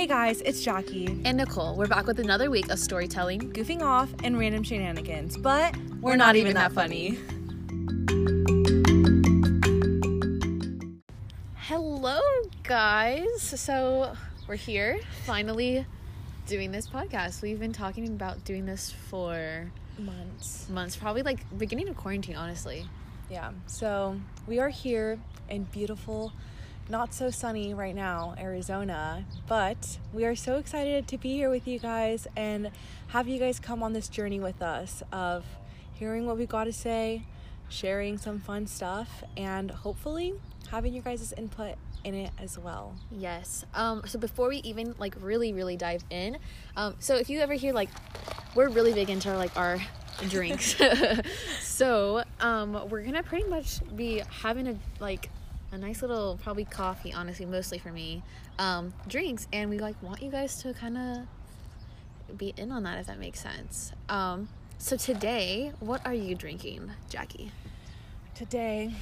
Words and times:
Hey 0.00 0.06
guys, 0.06 0.40
it's 0.46 0.62
Jackie. 0.62 1.20
And 1.26 1.36
Nicole, 1.36 1.76
we're 1.76 1.86
back 1.86 2.06
with 2.06 2.20
another 2.20 2.50
week 2.50 2.70
of 2.70 2.78
storytelling. 2.78 3.52
Goofing 3.52 3.82
off 3.82 4.08
and 4.24 4.38
random 4.38 4.62
shenanigans, 4.62 5.36
but 5.36 5.76
we're, 6.00 6.16
not, 6.16 6.36
even 6.36 6.54
that 6.54 6.72
funny. 6.72 7.18
Hello, 11.54 12.18
guys. 12.62 13.42
So, 13.42 14.16
we're 14.48 14.56
here 14.56 15.00
finally 15.26 15.84
doing 16.46 16.72
this 16.72 16.88
podcast. 16.88 17.42
We've 17.42 17.60
been 17.60 17.74
talking 17.74 18.08
about 18.08 18.42
doing 18.46 18.64
this 18.64 18.90
for 19.10 19.70
Months. 19.98 20.66
months, 20.70 20.96
probably 20.96 21.20
like 21.20 21.40
beginning 21.58 21.90
of 21.90 21.98
quarantine, 21.98 22.36
honestly. 22.36 22.86
Yeah, 23.30 23.50
so 23.66 24.18
we 24.46 24.60
are 24.60 24.70
here 24.70 25.18
in 25.50 25.64
beautiful, 25.64 26.32
not 26.90 27.14
so 27.14 27.30
sunny 27.30 27.72
right 27.72 27.94
now, 27.94 28.34
Arizona, 28.36 29.24
but 29.46 29.98
we 30.12 30.24
are 30.24 30.34
so 30.34 30.56
excited 30.56 31.06
to 31.06 31.16
be 31.16 31.34
here 31.34 31.48
with 31.48 31.68
you 31.68 31.78
guys 31.78 32.26
and 32.36 32.72
have 33.08 33.28
you 33.28 33.38
guys 33.38 33.60
come 33.60 33.80
on 33.80 33.92
this 33.92 34.08
journey 34.08 34.40
with 34.40 34.60
us 34.60 35.00
of 35.12 35.44
hearing 35.94 36.26
what 36.26 36.36
we 36.36 36.46
got 36.46 36.64
to 36.64 36.72
say, 36.72 37.22
sharing 37.68 38.18
some 38.18 38.40
fun 38.40 38.66
stuff, 38.66 39.22
and 39.36 39.70
hopefully 39.70 40.34
having 40.72 40.92
your 40.92 41.04
guys' 41.04 41.32
input 41.36 41.76
in 42.02 42.14
it 42.14 42.32
as 42.40 42.58
well. 42.58 42.96
Yes. 43.12 43.64
Um, 43.72 44.02
so 44.06 44.18
before 44.18 44.48
we 44.48 44.56
even 44.58 44.96
like 44.98 45.14
really, 45.20 45.52
really 45.52 45.76
dive 45.76 46.02
in, 46.10 46.38
um, 46.76 46.96
so 46.98 47.14
if 47.14 47.30
you 47.30 47.38
ever 47.38 47.54
hear 47.54 47.72
like 47.72 47.90
we're 48.56 48.68
really 48.68 48.92
big 48.92 49.10
into 49.10 49.36
like 49.36 49.56
our 49.56 49.78
drinks. 50.28 50.74
so 51.60 52.24
um 52.40 52.88
we're 52.90 53.02
gonna 53.02 53.22
pretty 53.22 53.48
much 53.48 53.78
be 53.94 54.22
having 54.42 54.66
a 54.66 54.74
like 54.98 55.30
a 55.72 55.78
nice 55.78 56.02
little 56.02 56.38
probably 56.42 56.64
coffee, 56.64 57.12
honestly, 57.12 57.46
mostly 57.46 57.78
for 57.78 57.92
me, 57.92 58.22
um, 58.58 58.92
drinks, 59.06 59.46
and 59.52 59.70
we 59.70 59.78
like 59.78 60.00
want 60.02 60.22
you 60.22 60.30
guys 60.30 60.60
to 60.62 60.72
kind 60.74 60.98
of 60.98 62.38
be 62.38 62.54
in 62.56 62.72
on 62.72 62.82
that 62.84 62.98
if 62.98 63.06
that 63.06 63.18
makes 63.18 63.40
sense. 63.40 63.92
Um, 64.08 64.48
so 64.78 64.96
today, 64.96 65.72
what 65.80 66.04
are 66.06 66.14
you 66.14 66.34
drinking, 66.34 66.90
Jackie? 67.08 67.52
Today, 68.34 68.94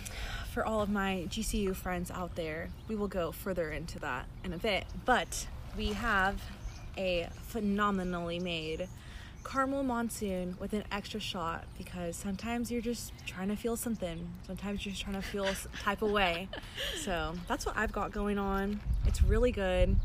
for 0.53 0.67
all 0.67 0.81
of 0.81 0.91
my 0.91 1.27
GCU 1.28 1.75
friends 1.75 2.11
out 2.11 2.34
there, 2.34 2.69
we 2.89 2.97
will 2.97 3.09
go 3.09 3.31
further 3.31 3.71
into 3.71 3.98
that 4.00 4.27
in 4.45 4.53
a 4.53 4.59
bit. 4.59 4.84
But 5.05 5.47
we 5.77 5.93
have 5.93 6.43
a 6.97 7.28
phenomenally 7.47 8.41
made 8.41 8.89
caramel 9.49 9.83
monsoon 9.83 10.57
with 10.61 10.73
an 10.75 10.85
extra 10.93 11.19
shot 11.19 11.65
because 11.79 12.17
sometimes 12.17 12.71
you're 12.71 12.83
just 12.83 13.13
trying 13.27 13.49
to 13.49 13.57
feel 13.57 13.77
something. 13.77 14.29
Sometimes 14.47 14.85
you're 14.85 14.93
just 14.93 15.03
trying 15.03 15.17
to 15.17 15.23
feel 15.23 15.47
type 15.83 16.03
of 16.03 16.11
way. 16.11 16.49
So 17.03 17.35
that's 17.47 17.65
what 17.65 17.77
I've 17.77 17.93
got 17.93 18.13
going 18.13 18.39
on. 18.39 18.81
It's 19.07 19.23
really 19.23 19.53
good. 19.53 19.97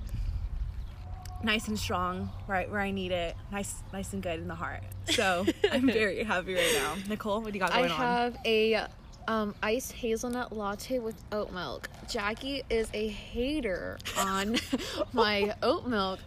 Nice 1.43 1.67
and 1.67 1.77
strong, 1.77 2.29
right 2.47 2.69
where 2.69 2.79
I 2.79 2.91
need 2.91 3.11
it. 3.11 3.35
Nice, 3.51 3.83
nice 3.91 4.13
and 4.13 4.23
good 4.23 4.39
in 4.39 4.47
the 4.47 4.55
heart. 4.55 4.81
So 5.09 5.45
I'm 5.71 5.87
very 5.87 6.23
happy 6.23 6.53
right 6.53 6.73
now. 6.75 6.95
Nicole, 7.09 7.41
what 7.41 7.51
do 7.51 7.57
you 7.57 7.59
got 7.59 7.73
I 7.73 7.79
going 7.79 7.91
on? 7.91 7.97
have 7.97 8.37
a 8.45 8.85
um, 9.27 9.55
iced 9.61 9.91
hazelnut 9.91 10.55
latte 10.55 10.99
with 10.99 11.21
oat 11.31 11.51
milk. 11.51 11.89
Jackie 12.09 12.63
is 12.69 12.87
a 12.93 13.09
hater 13.09 13.97
on 14.17 14.57
my 15.13 15.53
oat 15.61 15.87
milk. 15.87 16.19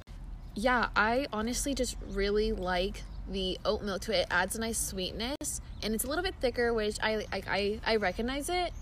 Yeah, 0.58 0.88
I 0.96 1.26
honestly 1.34 1.74
just 1.74 1.98
really 2.08 2.50
like 2.50 3.02
the 3.28 3.58
oat 3.66 3.82
milk 3.82 4.00
to 4.02 4.16
it. 4.16 4.20
It 4.20 4.26
adds 4.30 4.56
a 4.56 4.60
nice 4.60 4.78
sweetness, 4.78 5.60
and 5.82 5.94
it's 5.94 6.04
a 6.04 6.06
little 6.06 6.24
bit 6.24 6.34
thicker, 6.40 6.72
which 6.72 6.96
I 7.02 7.26
I 7.30 7.42
I, 7.46 7.80
I 7.84 7.96
recognize 7.96 8.48
it. 8.48 8.72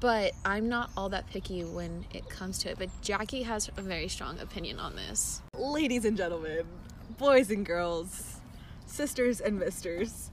But 0.00 0.32
I'm 0.44 0.70
not 0.70 0.90
all 0.96 1.10
that 1.10 1.28
picky 1.28 1.64
when 1.64 2.06
it 2.14 2.30
comes 2.30 2.58
to 2.60 2.70
it. 2.70 2.78
But 2.78 2.88
Jackie 3.02 3.42
has 3.42 3.68
a 3.76 3.82
very 3.82 4.08
strong 4.08 4.38
opinion 4.38 4.78
on 4.80 4.96
this. 4.96 5.42
ladies 5.54 6.06
and 6.06 6.16
gentlemen, 6.16 6.64
boys 7.18 7.50
and 7.50 7.66
girls, 7.66 8.40
sisters 8.86 9.40
and 9.40 9.58
misters, 9.58 10.30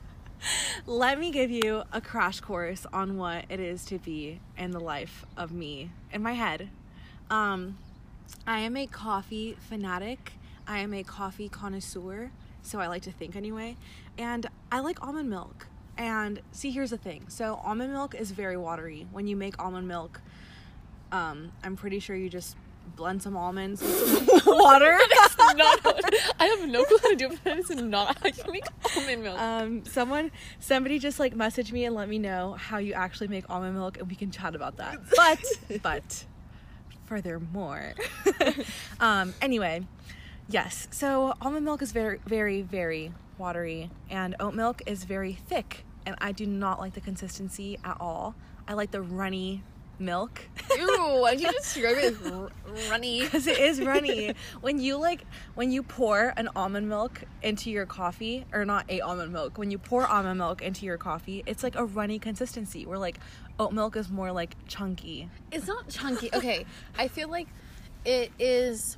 let 0.86 1.18
me 1.18 1.32
give 1.32 1.50
you 1.50 1.82
a 1.92 2.00
crash 2.00 2.40
course 2.40 2.86
on 2.92 3.16
what 3.16 3.46
it 3.48 3.58
is 3.58 3.84
to 3.86 3.98
be 3.98 4.40
in 4.56 4.70
the 4.70 4.80
life 4.80 5.24
of 5.36 5.50
me 5.50 5.90
in 6.12 6.22
my 6.22 6.34
head. 6.34 6.68
Um, 7.30 7.78
I 8.46 8.60
am 8.60 8.76
a 8.76 8.86
coffee 8.86 9.56
fanatic. 9.60 10.32
I 10.66 10.78
am 10.78 10.92
a 10.94 11.02
coffee 11.02 11.48
connoisseur, 11.48 12.30
so 12.62 12.80
I 12.80 12.86
like 12.86 13.02
to 13.02 13.12
think 13.12 13.36
anyway. 13.36 13.76
And 14.18 14.46
I 14.72 14.80
like 14.80 15.02
almond 15.02 15.30
milk. 15.30 15.66
And 15.96 16.40
see, 16.52 16.70
here's 16.70 16.90
the 16.90 16.96
thing. 16.98 17.26
So 17.28 17.60
almond 17.64 17.92
milk 17.92 18.14
is 18.14 18.30
very 18.32 18.56
watery. 18.56 19.06
When 19.12 19.26
you 19.26 19.36
make 19.36 19.58
almond 19.62 19.86
milk, 19.88 20.20
um, 21.12 21.52
I'm 21.62 21.76
pretty 21.76 22.00
sure 22.00 22.16
you 22.16 22.28
just 22.28 22.56
blend 22.96 23.22
some 23.22 23.36
almonds 23.36 23.80
with 23.80 23.94
some 23.94 24.26
water. 24.58 24.98
not, 25.56 25.78
I 26.38 26.46
have 26.46 26.68
no 26.68 26.84
clue 26.84 26.98
how 27.02 27.10
to 27.10 27.16
do 27.16 27.30
it, 27.30 27.38
but 27.44 27.58
it's 27.58 27.70
not 27.70 28.18
how 28.22 28.28
you 28.28 28.52
make 28.52 28.64
almond 28.96 29.22
milk. 29.22 29.38
um, 29.38 29.84
someone, 29.84 30.30
somebody 30.60 30.98
just 30.98 31.18
like 31.18 31.34
message 31.34 31.72
me 31.72 31.84
and 31.84 31.94
let 31.94 32.08
me 32.08 32.18
know 32.18 32.54
how 32.58 32.78
you 32.78 32.92
actually 32.92 33.28
make 33.28 33.48
almond 33.48 33.74
milk, 33.74 33.98
and 33.98 34.08
we 34.08 34.16
can 34.16 34.30
chat 34.30 34.54
about 34.54 34.76
that. 34.78 34.98
But, 35.16 35.44
but, 35.82 36.24
furthermore, 37.06 37.94
um, 39.00 39.34
anyway, 39.40 39.86
yes. 40.48 40.88
So 40.90 41.34
almond 41.40 41.64
milk 41.64 41.82
is 41.82 41.92
very, 41.92 42.20
very, 42.26 42.62
very 42.62 43.12
watery, 43.38 43.90
and 44.10 44.34
oat 44.40 44.54
milk 44.54 44.82
is 44.86 45.04
very 45.04 45.32
thick, 45.32 45.84
and 46.06 46.16
I 46.20 46.32
do 46.32 46.46
not 46.46 46.80
like 46.80 46.94
the 46.94 47.00
consistency 47.00 47.78
at 47.84 47.96
all. 48.00 48.34
I 48.66 48.74
like 48.74 48.90
the 48.90 49.02
runny 49.02 49.62
milk. 49.98 50.48
Ew, 50.76 51.20
why'd 51.20 51.40
you 51.40 51.50
describe 51.58 51.96
it 51.96 52.04
as 52.14 52.32
r- 52.32 52.50
runny? 52.90 53.22
because 53.22 53.46
it 53.46 53.58
is 53.58 53.80
runny. 53.80 54.34
when 54.60 54.78
you 54.78 54.96
like 54.96 55.24
when 55.54 55.70
you 55.70 55.82
pour 55.82 56.32
an 56.36 56.48
almond 56.56 56.88
milk 56.88 57.22
into 57.42 57.70
your 57.70 57.86
coffee, 57.86 58.44
or 58.52 58.64
not 58.64 58.84
a 58.90 59.00
almond 59.00 59.32
milk, 59.32 59.58
when 59.58 59.70
you 59.70 59.78
pour 59.78 60.06
almond 60.06 60.38
milk 60.38 60.62
into 60.62 60.86
your 60.86 60.98
coffee, 60.98 61.42
it's 61.46 61.62
like 61.62 61.76
a 61.76 61.84
runny 61.84 62.18
consistency. 62.18 62.86
Where 62.86 62.98
like 62.98 63.18
oat 63.58 63.72
milk 63.72 63.96
is 63.96 64.10
more 64.10 64.32
like 64.32 64.56
chunky. 64.66 65.28
It's 65.52 65.66
not 65.66 65.88
chunky. 65.88 66.30
Okay, 66.34 66.66
I 66.98 67.08
feel 67.08 67.28
like 67.28 67.48
it 68.04 68.32
is 68.38 68.96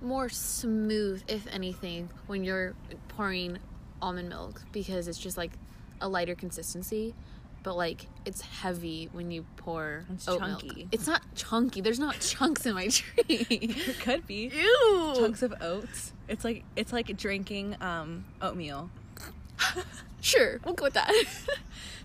more 0.00 0.28
smooth, 0.28 1.22
if 1.28 1.46
anything, 1.52 2.08
when 2.26 2.42
you're 2.44 2.74
pouring 3.08 3.58
almond 4.02 4.28
milk 4.30 4.62
because 4.72 5.08
it's 5.08 5.18
just 5.18 5.36
like 5.36 5.52
a 6.00 6.08
lighter 6.08 6.34
consistency. 6.34 7.14
But 7.62 7.76
like 7.76 8.06
it's 8.24 8.40
heavy 8.40 9.08
when 9.12 9.30
you 9.30 9.44
pour 9.56 10.04
It's 10.12 10.26
oat 10.28 10.38
chunky. 10.40 10.66
milk. 10.76 10.88
It's 10.92 11.06
not 11.06 11.22
chunky. 11.34 11.80
There's 11.80 11.98
not 11.98 12.18
chunks 12.20 12.64
in 12.66 12.74
my 12.74 12.88
drink. 12.88 13.46
It 13.50 14.00
could 14.00 14.26
be 14.26 14.50
Ew. 14.54 15.12
chunks 15.16 15.42
of 15.42 15.54
oats. 15.60 16.12
It's 16.28 16.44
like 16.44 16.64
it's 16.76 16.92
like 16.92 17.14
drinking 17.16 17.76
um, 17.82 18.24
oatmeal. 18.40 18.90
Sure, 20.22 20.60
we'll 20.64 20.74
go 20.74 20.84
with 20.84 20.94
that. 20.94 21.10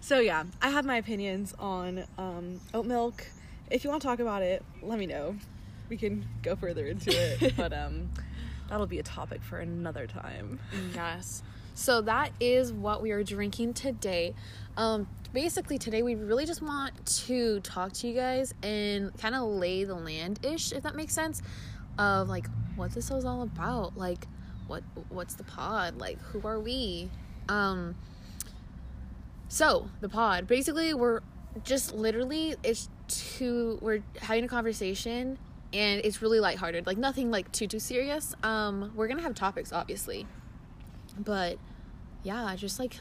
So 0.02 0.20
yeah, 0.20 0.44
I 0.62 0.70
have 0.70 0.86
my 0.86 0.98
opinions 0.98 1.56
on 1.58 2.04
um, 2.20 2.60
oat 2.76 2.86
milk. 2.86 3.26
If 3.72 3.84
you 3.84 3.90
want 3.90 4.04
to 4.04 4.08
talk 4.08 4.20
about 4.20 4.44
it, 4.44 4.64
let 4.84 5.00
me 5.00 5.08
know. 5.08 5.36
We 5.90 5.98
can 5.98 6.28
go 6.44 6.56
further 6.56 6.86
into 6.86 7.10
it, 7.10 7.58
but 7.58 7.74
um, 7.74 8.12
that'll 8.70 8.86
be 8.86 9.00
a 9.00 9.04
topic 9.04 9.42
for 9.42 9.58
another 9.58 10.06
time. 10.06 10.60
Yes. 10.94 11.42
So 11.76 12.02
that 12.02 12.32
is 12.40 12.72
what 12.72 13.02
we 13.02 13.12
are 13.12 13.22
drinking 13.22 13.74
today. 13.74 14.34
Um, 14.78 15.08
basically, 15.34 15.78
today 15.78 16.04
we 16.04 16.16
really 16.16 16.46
just 16.46 16.62
want 16.62 17.06
to 17.06 17.60
talk 17.60 17.92
to 17.94 18.08
you 18.08 18.14
guys 18.14 18.54
and 18.64 19.16
kind 19.18 19.36
of 19.36 19.44
lay 19.44 19.84
the 19.84 19.94
land 19.94 20.40
ish, 20.42 20.72
if 20.72 20.84
that 20.84 20.96
makes 20.96 21.14
sense, 21.14 21.42
of 22.00 22.30
like 22.30 22.48
what 22.78 22.92
this 22.92 23.12
is 23.12 23.26
all 23.26 23.42
about. 23.42 23.98
Like, 23.98 24.26
what 24.68 24.84
what's 25.10 25.36
the 25.36 25.44
pod? 25.44 25.98
Like, 25.98 26.18
who 26.20 26.48
are 26.48 26.60
we? 26.60 27.10
Um. 27.50 27.96
So 29.50 29.90
the 30.00 30.10
pod, 30.10 30.48
basically, 30.48 30.94
we're 30.94 31.20
just 31.66 31.94
literally 31.94 32.56
it's 32.64 32.90
two. 33.10 33.80
We're 33.82 34.02
having 34.22 34.46
a 34.46 34.48
conversation. 34.48 35.38
And 35.74 36.00
it's 36.06 36.22
really 36.22 36.40
lighthearted, 36.40 36.88
like 36.88 36.98
nothing 36.98 37.32
like 37.32 37.52
too 37.52 37.68
too 37.68 37.80
serious. 37.80 38.34
Um, 38.44 38.94
we're 38.96 39.10
gonna 39.10 39.24
have 39.24 39.36
topics, 39.36 39.74
obviously, 39.74 40.26
but 41.18 41.58
yeah, 42.24 42.56
just 42.56 42.80
like 42.80 42.98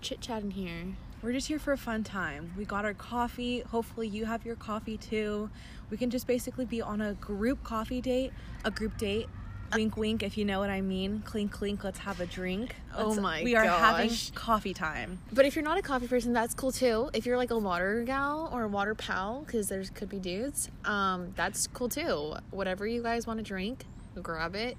chit 0.00 0.20
chatting 0.20 0.50
here. 0.50 0.94
We're 1.22 1.32
just 1.32 1.48
here 1.48 1.58
for 1.58 1.72
a 1.72 1.78
fun 1.78 2.04
time. 2.04 2.52
We 2.56 2.66
got 2.66 2.84
our 2.84 2.92
coffee. 2.92 3.60
Hopefully, 3.60 4.08
you 4.08 4.26
have 4.26 4.44
your 4.44 4.56
coffee 4.56 4.98
too. 4.98 5.48
We 5.88 5.96
can 5.96 6.10
just 6.10 6.26
basically 6.26 6.66
be 6.66 6.82
on 6.82 7.00
a 7.00 7.14
group 7.14 7.62
coffee 7.64 8.00
date, 8.00 8.32
a 8.64 8.70
group 8.70 8.98
date. 8.98 9.28
Wink, 9.74 9.96
wink, 9.96 10.22
if 10.22 10.36
you 10.36 10.44
know 10.44 10.60
what 10.60 10.70
I 10.70 10.82
mean. 10.82 11.22
Clink, 11.24 11.50
clink, 11.50 11.82
let's 11.82 11.98
have 12.00 12.20
a 12.20 12.26
drink. 12.26 12.76
Oh 12.96 13.08
Let's- 13.08 13.20
my 13.20 13.42
We 13.42 13.56
are 13.56 13.64
having 13.64 14.10
coffee 14.34 14.74
time. 14.74 15.18
But 15.32 15.46
if 15.46 15.56
you're 15.56 15.64
not 15.64 15.78
a 15.78 15.82
coffee 15.82 16.06
person, 16.06 16.32
that's 16.32 16.54
cool 16.54 16.70
too. 16.70 17.10
If 17.12 17.26
you're 17.26 17.38
like 17.38 17.50
a 17.50 17.58
water 17.58 18.04
gal 18.04 18.50
or 18.52 18.64
a 18.64 18.68
water 18.68 18.94
pal, 18.94 19.42
because 19.46 19.68
there's 19.68 19.90
could 19.90 20.10
be 20.10 20.18
dudes, 20.18 20.70
um, 20.84 21.32
that's 21.34 21.66
cool 21.68 21.88
too. 21.88 22.34
Whatever 22.50 22.86
you 22.86 23.02
guys 23.02 23.26
want 23.26 23.38
to 23.38 23.44
drink, 23.44 23.86
grab 24.22 24.54
it, 24.54 24.76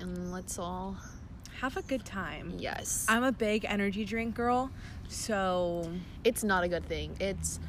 and 0.00 0.32
let's 0.32 0.58
all 0.58 0.96
Have 1.60 1.76
a 1.76 1.82
good 1.82 2.04
time. 2.04 2.54
yes. 2.58 3.06
I'm 3.08 3.22
a 3.22 3.32
big 3.32 3.64
energy 3.64 4.04
drink 4.04 4.34
girl, 4.34 4.70
so 5.08 5.88
it's 6.24 6.42
not 6.42 6.64
a 6.64 6.68
good 6.68 6.86
thing. 6.86 7.16
It's 7.20 7.60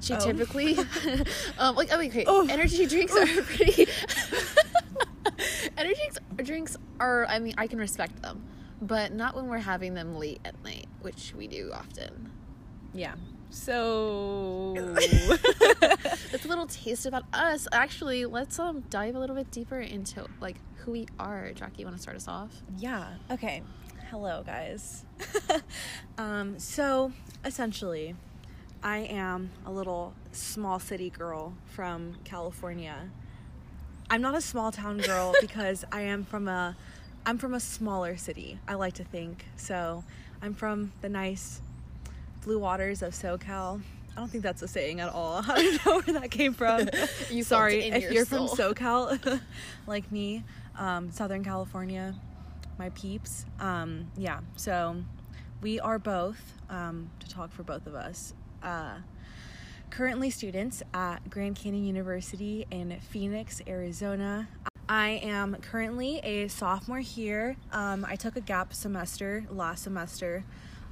she 0.00 0.14
Oh. 0.14 0.18
typically 0.20 0.76
um 1.58 1.74
like 1.76 1.88
oh 1.92 1.98
wait, 1.98 2.14
wait 2.14 2.24
Oh. 2.28 2.46
energy 2.48 2.86
drinks 2.86 3.14
are 3.16 3.26
pretty 3.42 3.86
energy 5.76 5.94
drinks, 6.00 6.18
drinks 6.44 6.76
are. 7.00 7.26
I 7.26 7.38
mean, 7.38 7.54
I 7.58 7.66
can 7.66 7.78
respect 7.78 8.20
them, 8.22 8.44
but 8.80 9.12
not 9.12 9.34
when 9.34 9.48
we're 9.48 9.58
having 9.58 9.94
them 9.94 10.16
late 10.16 10.40
at 10.44 10.62
night, 10.62 10.86
which 11.00 11.34
we 11.36 11.46
do 11.48 11.70
often. 11.72 12.30
Yeah. 12.94 13.14
So 13.52 14.72
That's 16.32 16.44
a 16.44 16.48
little 16.48 16.66
taste 16.66 17.04
about 17.04 17.24
us. 17.34 17.68
Actually, 17.70 18.24
let's 18.24 18.58
um 18.58 18.82
dive 18.88 19.14
a 19.14 19.18
little 19.18 19.36
bit 19.36 19.50
deeper 19.50 19.78
into 19.78 20.26
like 20.40 20.56
who 20.78 20.92
we 20.92 21.06
are. 21.18 21.52
Jackie, 21.52 21.80
you 21.80 21.84
want 21.84 21.96
to 21.96 22.02
start 22.02 22.16
us 22.16 22.26
off? 22.26 22.62
Yeah. 22.78 23.14
Okay. 23.30 23.62
Hello, 24.10 24.42
guys. 24.44 25.04
um, 26.18 26.58
so, 26.58 27.12
essentially, 27.44 28.14
I 28.82 28.98
am 28.98 29.50
a 29.64 29.72
little 29.72 30.14
small 30.32 30.78
city 30.78 31.08
girl 31.08 31.54
from 31.66 32.16
California. 32.24 33.10
I'm 34.10 34.20
not 34.20 34.34
a 34.34 34.40
small 34.40 34.72
town 34.72 34.98
girl 34.98 35.34
because 35.40 35.84
I 35.92 36.02
am 36.02 36.24
from 36.24 36.48
a 36.48 36.76
I'm 37.24 37.38
from 37.38 37.54
a 37.54 37.60
smaller 37.60 38.16
city. 38.16 38.58
I 38.66 38.74
like 38.74 38.94
to 38.94 39.04
think. 39.04 39.46
So, 39.56 40.04
I'm 40.40 40.54
from 40.54 40.92
the 41.00 41.08
nice 41.08 41.60
blue 42.42 42.58
waters 42.58 43.02
of 43.02 43.12
SoCal. 43.12 43.80
I 44.14 44.20
don't 44.20 44.28
think 44.28 44.42
that's 44.42 44.60
a 44.62 44.68
saying 44.68 45.00
at 45.00 45.08
all. 45.08 45.42
I 45.48 45.62
don't 45.62 45.86
know 45.86 46.00
where 46.00 46.20
that 46.20 46.30
came 46.30 46.52
from. 46.52 46.88
You 47.30 47.42
Sorry 47.42 47.84
if 47.84 48.02
your 48.02 48.12
you're 48.12 48.24
soul. 48.26 48.48
from 48.48 48.74
SoCal, 48.74 49.40
like 49.86 50.10
me, 50.12 50.44
um, 50.76 51.10
Southern 51.10 51.42
California, 51.42 52.14
my 52.78 52.90
peeps. 52.90 53.46
Um, 53.58 54.10
yeah, 54.16 54.40
so 54.56 54.96
we 55.62 55.80
are 55.80 55.98
both, 55.98 56.40
um, 56.68 57.10
to 57.20 57.28
talk 57.28 57.52
for 57.52 57.62
both 57.62 57.86
of 57.86 57.94
us, 57.94 58.34
uh, 58.62 58.96
currently 59.88 60.28
students 60.30 60.82
at 60.92 61.30
Grand 61.30 61.56
Canyon 61.56 61.84
University 61.84 62.66
in 62.70 62.98
Phoenix, 63.00 63.62
Arizona. 63.66 64.48
I 64.88 65.20
am 65.22 65.56
currently 65.62 66.18
a 66.18 66.48
sophomore 66.48 66.98
here. 67.00 67.56
Um, 67.72 68.04
I 68.06 68.16
took 68.16 68.36
a 68.36 68.40
gap 68.40 68.74
semester 68.74 69.46
last 69.48 69.84
semester 69.84 70.44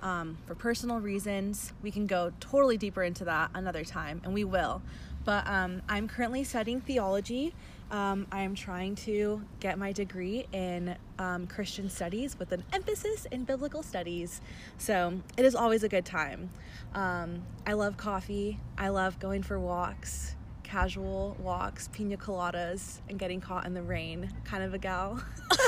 um, 0.02 0.38
for 0.46 0.54
personal 0.54 1.00
reasons. 1.00 1.72
We 1.82 1.90
can 1.90 2.06
go 2.06 2.32
totally 2.40 2.76
deeper 2.76 3.02
into 3.02 3.24
that 3.24 3.50
another 3.54 3.84
time, 3.84 4.20
and 4.24 4.34
we 4.34 4.44
will. 4.44 4.82
But 5.24 5.46
um, 5.46 5.82
I'm 5.88 6.08
currently 6.08 6.44
studying 6.44 6.80
theology. 6.80 7.54
Um, 7.90 8.26
I 8.30 8.42
am 8.42 8.54
trying 8.54 8.94
to 8.96 9.42
get 9.58 9.76
my 9.78 9.92
degree 9.92 10.46
in 10.52 10.96
um, 11.18 11.46
Christian 11.46 11.90
studies 11.90 12.38
with 12.38 12.52
an 12.52 12.62
emphasis 12.72 13.26
in 13.26 13.44
biblical 13.44 13.82
studies. 13.82 14.40
So 14.78 15.20
it 15.36 15.44
is 15.44 15.54
always 15.54 15.82
a 15.82 15.88
good 15.88 16.04
time. 16.04 16.50
Um, 16.94 17.42
I 17.66 17.72
love 17.72 17.96
coffee. 17.96 18.60
I 18.78 18.90
love 18.90 19.18
going 19.18 19.42
for 19.42 19.58
walks, 19.58 20.36
casual 20.62 21.36
walks, 21.40 21.88
pina 21.88 22.16
coladas, 22.16 23.00
and 23.08 23.18
getting 23.18 23.40
caught 23.40 23.66
in 23.66 23.74
the 23.74 23.82
rain. 23.82 24.32
Kind 24.44 24.62
of 24.62 24.72
a 24.72 24.78
gal. 24.78 25.22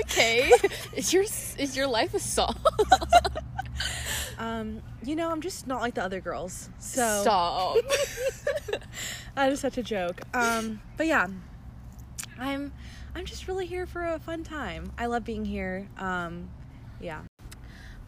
Okay, 0.00 0.52
is 0.94 1.12
your 1.12 1.22
is 1.22 1.76
your 1.76 1.86
life 1.86 2.14
a 2.14 2.20
song? 2.20 2.51
Um, 4.42 4.82
you 5.04 5.14
know, 5.14 5.30
I'm 5.30 5.40
just 5.40 5.68
not 5.68 5.80
like 5.80 5.94
the 5.94 6.02
other 6.02 6.20
girls. 6.20 6.68
So 6.80 7.22
Stop. 7.22 7.76
that 9.36 9.52
is 9.52 9.60
such 9.60 9.78
a 9.78 9.84
joke. 9.84 10.20
Um, 10.34 10.80
but 10.96 11.06
yeah, 11.06 11.28
I'm 12.38 12.72
I'm 13.14 13.24
just 13.24 13.46
really 13.46 13.66
here 13.66 13.86
for 13.86 14.04
a 14.04 14.18
fun 14.18 14.42
time. 14.42 14.90
I 14.98 15.06
love 15.06 15.24
being 15.24 15.44
here. 15.44 15.86
Um, 15.96 16.50
yeah. 17.00 17.22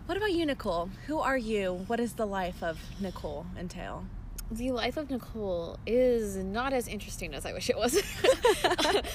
What 0.06 0.19
about 0.19 0.32
you, 0.32 0.44
Nicole? 0.44 0.90
Who 1.06 1.20
are 1.20 1.38
you? 1.38 1.84
What 1.87 1.96
does 1.96 2.14
the 2.14 2.26
life 2.26 2.62
of 2.64 2.81
Nicole 3.00 3.46
entail? 3.56 4.05
The 4.50 4.72
life 4.72 4.96
of 4.96 5.10
Nicole 5.10 5.78
is 5.87 6.37
not 6.37 6.72
as 6.72 6.88
interesting 6.88 7.32
as 7.32 7.46
I 7.46 7.52
wish 7.52 7.70
it 7.70 7.76
was. 7.76 7.94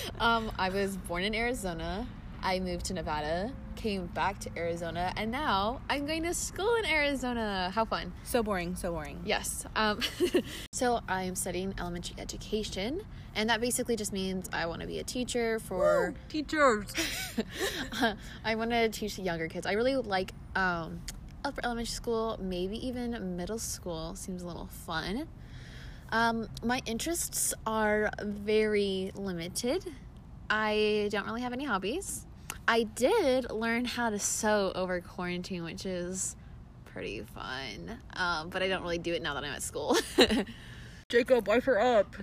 um, 0.20 0.52
I 0.58 0.70
was 0.70 0.96
born 0.96 1.24
in 1.24 1.36
Arizona. 1.36 2.08
I 2.42 2.60
moved 2.60 2.86
to 2.86 2.94
Nevada, 2.94 3.52
came 3.80 4.08
back 4.08 4.38
to 4.42 4.50
Arizona, 4.58 5.14
and 5.16 5.32
now 5.32 5.80
I'm 5.90 6.06
going 6.06 6.24
to 6.24 6.34
school 6.34 6.76
in 6.76 6.86
Arizona. 6.86 7.72
How 7.74 7.86
fun! 7.86 8.12
So 8.24 8.44
boring, 8.44 8.76
so 8.76 8.92
boring. 8.92 9.22
Yes. 9.24 9.66
Um, 9.74 10.02
so 10.74 11.00
I 11.08 11.24
am 11.24 11.36
studying 11.36 11.74
elementary 11.80 12.18
education, 12.20 13.02
and 13.36 13.50
that 13.50 13.62
basically 13.62 13.96
just 13.96 14.12
means 14.12 14.50
I 14.52 14.66
want 14.66 14.82
to 14.82 14.88
be 14.88 15.00
a 15.00 15.04
teacher 15.04 15.60
for. 15.60 16.14
Teachers. 16.28 16.94
I 18.44 18.56
want 18.56 18.72
to 18.72 18.90
teach 18.90 19.16
the 19.16 19.22
younger 19.22 19.48
kids. 19.48 19.66
I 19.66 19.74
really 19.74 19.96
like 19.96 20.34
um, 20.58 21.00
upper 21.46 21.62
elementary 21.64 21.94
school, 21.94 22.38
maybe 22.42 22.86
even 22.86 23.38
middle 23.38 23.60
school. 23.60 24.14
Seems 24.16 24.42
a 24.42 24.48
little 24.48 24.68
fun. 24.68 25.30
Um, 26.12 26.50
my 26.66 26.82
interests 26.86 27.54
are 27.66 28.12
very 28.22 29.14
limited. 29.16 29.86
I 30.50 31.08
don't 31.12 31.26
really 31.26 31.42
have 31.42 31.54
any 31.54 31.64
hobbies. 31.64 32.26
I 32.70 32.84
did 32.84 33.50
learn 33.50 33.86
how 33.86 34.12
to 34.12 34.20
sew 34.20 34.72
over 34.76 35.02
quarantine, 35.02 35.64
which 35.64 35.88
is 35.88 36.36
pretty 36.86 37.24
fun. 37.24 37.98
Um, 38.14 38.50
but 38.50 38.62
I 38.62 38.68
don't 38.68 38.84
really 38.84 39.00
do 39.00 39.12
it 39.12 39.24
now 39.24 39.34
that 39.34 39.44
I'm 39.44 39.54
at 39.54 39.64
school. 39.64 39.98
Jacob, 41.10 41.48
wipe 41.48 41.64
her 41.64 41.80
up. 41.82 42.16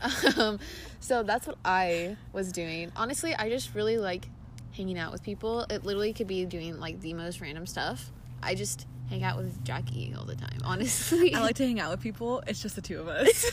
um, 0.38 0.58
so 0.98 1.22
that's 1.24 1.46
what 1.46 1.58
I 1.62 2.16
was 2.32 2.52
doing. 2.52 2.90
Honestly, 2.96 3.34
I 3.34 3.50
just 3.50 3.74
really 3.74 3.98
like 3.98 4.30
hanging 4.74 4.98
out 4.98 5.12
with 5.12 5.22
people. 5.22 5.66
It 5.68 5.84
literally 5.84 6.14
could 6.14 6.26
be 6.26 6.46
doing 6.46 6.80
like 6.80 7.02
the 7.02 7.12
most 7.12 7.42
random 7.42 7.66
stuff. 7.66 8.10
I 8.42 8.54
just 8.54 8.86
hang 9.10 9.24
out 9.24 9.36
with 9.36 9.62
Jackie 9.62 10.14
all 10.18 10.24
the 10.24 10.36
time, 10.36 10.60
honestly. 10.64 11.34
I 11.34 11.42
like 11.42 11.56
to 11.56 11.66
hang 11.66 11.80
out 11.80 11.90
with 11.90 12.00
people. 12.00 12.42
It's 12.46 12.62
just 12.62 12.76
the 12.76 12.82
two 12.82 12.98
of 12.98 13.08
us. 13.08 13.44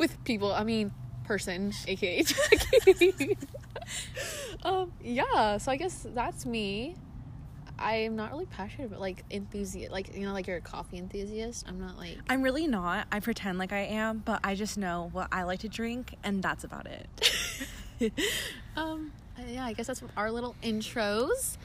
with 0.00 0.24
people, 0.24 0.52
I 0.52 0.64
mean, 0.64 0.90
person, 1.22 1.72
aka 1.86 2.24
Jackie. 2.24 3.36
um, 4.62 4.92
yeah, 5.00 5.58
so 5.58 5.72
I 5.72 5.76
guess 5.76 6.06
that's 6.14 6.46
me. 6.46 6.96
I'm 7.78 8.16
not 8.16 8.30
really 8.30 8.46
passionate 8.46 8.86
about 8.86 9.00
like 9.00 9.22
enthusiast, 9.30 9.92
like 9.92 10.14
you 10.14 10.26
know, 10.26 10.32
like 10.32 10.46
you're 10.46 10.56
a 10.56 10.62
coffee 10.62 10.96
enthusiast. 10.96 11.66
I'm 11.68 11.78
not 11.78 11.98
like 11.98 12.16
I'm 12.28 12.42
really 12.42 12.66
not. 12.66 13.06
I 13.12 13.20
pretend 13.20 13.58
like 13.58 13.72
I 13.72 13.80
am, 13.80 14.22
but 14.24 14.40
I 14.42 14.54
just 14.54 14.78
know 14.78 15.10
what 15.12 15.28
I 15.30 15.42
like 15.42 15.60
to 15.60 15.68
drink, 15.68 16.14
and 16.24 16.42
that's 16.42 16.64
about 16.64 16.86
it. 16.86 17.06
Um, 18.76 19.12
uh, 19.38 19.42
yeah, 19.48 19.64
I 19.64 19.72
guess 19.72 19.86
that's 19.86 20.02
our 20.18 20.30
little 20.30 20.54
intros. 20.62 21.56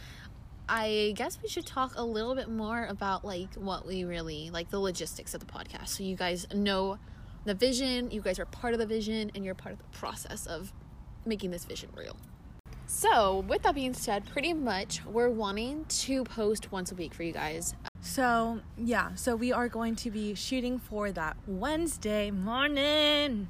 I 0.70 1.14
guess 1.18 1.38
we 1.44 1.50
should 1.50 1.66
talk 1.66 1.92
a 1.98 2.04
little 2.06 2.36
bit 2.36 2.48
more 2.48 2.86
about 2.86 3.26
like 3.26 3.54
what 3.56 3.86
we 3.86 4.06
really 4.06 4.50
like 4.50 4.70
the 4.70 4.80
logistics 4.80 5.34
of 5.34 5.42
the 5.42 5.46
podcast. 5.46 5.90
So 5.90 6.04
you 6.04 6.16
guys 6.16 6.48
know 6.54 7.00
the 7.44 7.54
vision, 7.54 8.12
you 8.12 8.22
guys 8.22 8.40
are 8.40 8.46
part 8.46 8.74
of 8.74 8.80
the 8.80 8.86
vision, 8.86 9.30
and 9.36 9.44
you're 9.44 9.56
part 9.56 9.74
of 9.74 9.80
the 9.80 9.98
process 9.98 10.48
of 10.48 10.72
making 11.26 11.52
this 11.52 11.66
vision 11.66 11.90
real. 11.96 12.16
So, 12.88 13.40
with 13.48 13.64
that 13.64 13.76
being 13.76 13.94
said, 13.94 14.26
pretty 14.26 14.54
much 14.54 15.06
we're 15.06 15.30
wanting 15.30 15.86
to 15.86 16.24
post 16.26 16.72
once 16.72 16.92
a 16.92 16.96
week 16.96 17.14
for 17.14 17.24
you 17.24 17.32
guys. 17.32 17.74
So, 18.02 18.60
yeah, 18.78 19.16
so 19.16 19.36
we 19.36 19.54
are 19.54 19.70
going 19.70 19.96
to 19.98 20.12
be 20.12 20.34
shooting 20.34 20.78
for 20.78 21.12
that 21.12 21.38
Wednesday 21.48 22.32
morning, 22.32 23.48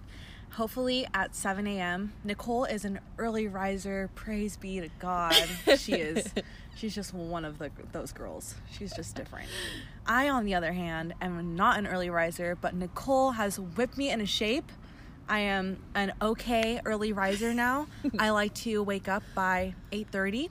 hopefully 0.51 1.07
at 1.13 1.35
7 1.35 1.65
a.m. 1.65 2.13
Nicole 2.23 2.65
is 2.65 2.85
an 2.85 2.99
early 3.17 3.47
riser. 3.47 4.09
Praise 4.13 4.57
be 4.57 4.79
to 4.79 4.89
God. 4.99 5.35
She 5.77 5.93
is. 5.93 6.33
She's 6.75 6.93
just 6.93 7.13
one 7.13 7.45
of 7.45 7.59
the, 7.59 7.71
those 7.91 8.11
girls. 8.11 8.55
She's 8.71 8.93
just 8.93 9.15
different. 9.15 9.47
I, 10.05 10.29
on 10.29 10.45
the 10.45 10.55
other 10.55 10.73
hand, 10.73 11.13
am 11.21 11.55
not 11.55 11.77
an 11.79 11.87
early 11.87 12.09
riser, 12.09 12.55
but 12.55 12.75
Nicole 12.75 13.31
has 13.31 13.59
whipped 13.59 13.97
me 13.97 14.09
into 14.09 14.25
shape. 14.25 14.71
I 15.31 15.39
am 15.39 15.81
an 15.95 16.11
okay 16.21 16.81
early 16.83 17.13
riser 17.13 17.53
now. 17.53 17.87
I 18.19 18.29
like 18.41 18.53
to 18.55 18.83
wake 18.83 19.07
up 19.07 19.23
by 19.33 19.75
8:30 19.93 20.49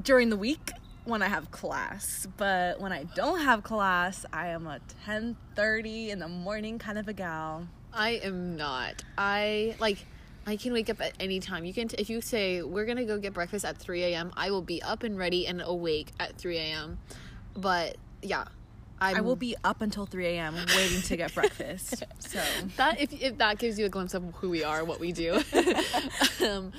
during 0.02 0.30
the 0.30 0.36
week 0.36 0.70
when 1.06 1.22
I 1.22 1.26
have 1.26 1.50
class. 1.50 2.28
But 2.36 2.78
when 2.80 2.92
I 2.92 3.02
don't 3.16 3.40
have 3.40 3.64
class, 3.64 4.24
I 4.32 4.46
am 4.48 4.68
a 4.68 4.78
10:30 5.08 6.10
in 6.10 6.20
the 6.20 6.28
morning 6.28 6.78
kind 6.78 6.98
of 6.98 7.08
a 7.08 7.12
gal. 7.12 7.66
I 7.92 8.10
am 8.22 8.56
not. 8.56 9.02
I 9.18 9.74
like. 9.80 10.06
I 10.46 10.54
can 10.54 10.72
wake 10.72 10.88
up 10.88 11.00
at 11.00 11.14
any 11.18 11.40
time. 11.40 11.64
You 11.64 11.74
can, 11.74 11.88
t- 11.88 11.96
if 11.98 12.08
you 12.08 12.20
say 12.20 12.62
we're 12.62 12.84
gonna 12.84 13.04
go 13.04 13.18
get 13.18 13.32
breakfast 13.32 13.64
at 13.64 13.76
3 13.76 14.04
a.m., 14.04 14.32
I 14.36 14.52
will 14.52 14.62
be 14.62 14.80
up 14.80 15.02
and 15.02 15.18
ready 15.18 15.48
and 15.48 15.60
awake 15.60 16.12
at 16.20 16.38
3 16.38 16.58
a.m. 16.58 16.98
But 17.56 17.96
yeah, 18.22 18.44
I'm, 19.00 19.16
I 19.16 19.20
will 19.20 19.36
be 19.36 19.54
up 19.62 19.82
until 19.82 20.06
3 20.06 20.26
a.m. 20.26 20.54
waiting 20.76 21.02
to 21.02 21.16
get 21.16 21.34
breakfast. 21.34 22.04
So 22.18 22.40
that 22.76 23.00
if, 23.00 23.12
if 23.12 23.38
that 23.38 23.58
gives 23.58 23.78
you 23.78 23.86
a 23.86 23.88
glimpse 23.88 24.12
of 24.12 24.24
who 24.36 24.50
we 24.50 24.64
are, 24.64 24.84
what 24.84 24.98
we 24.98 25.12
do. 25.12 25.42
um, 26.44 26.72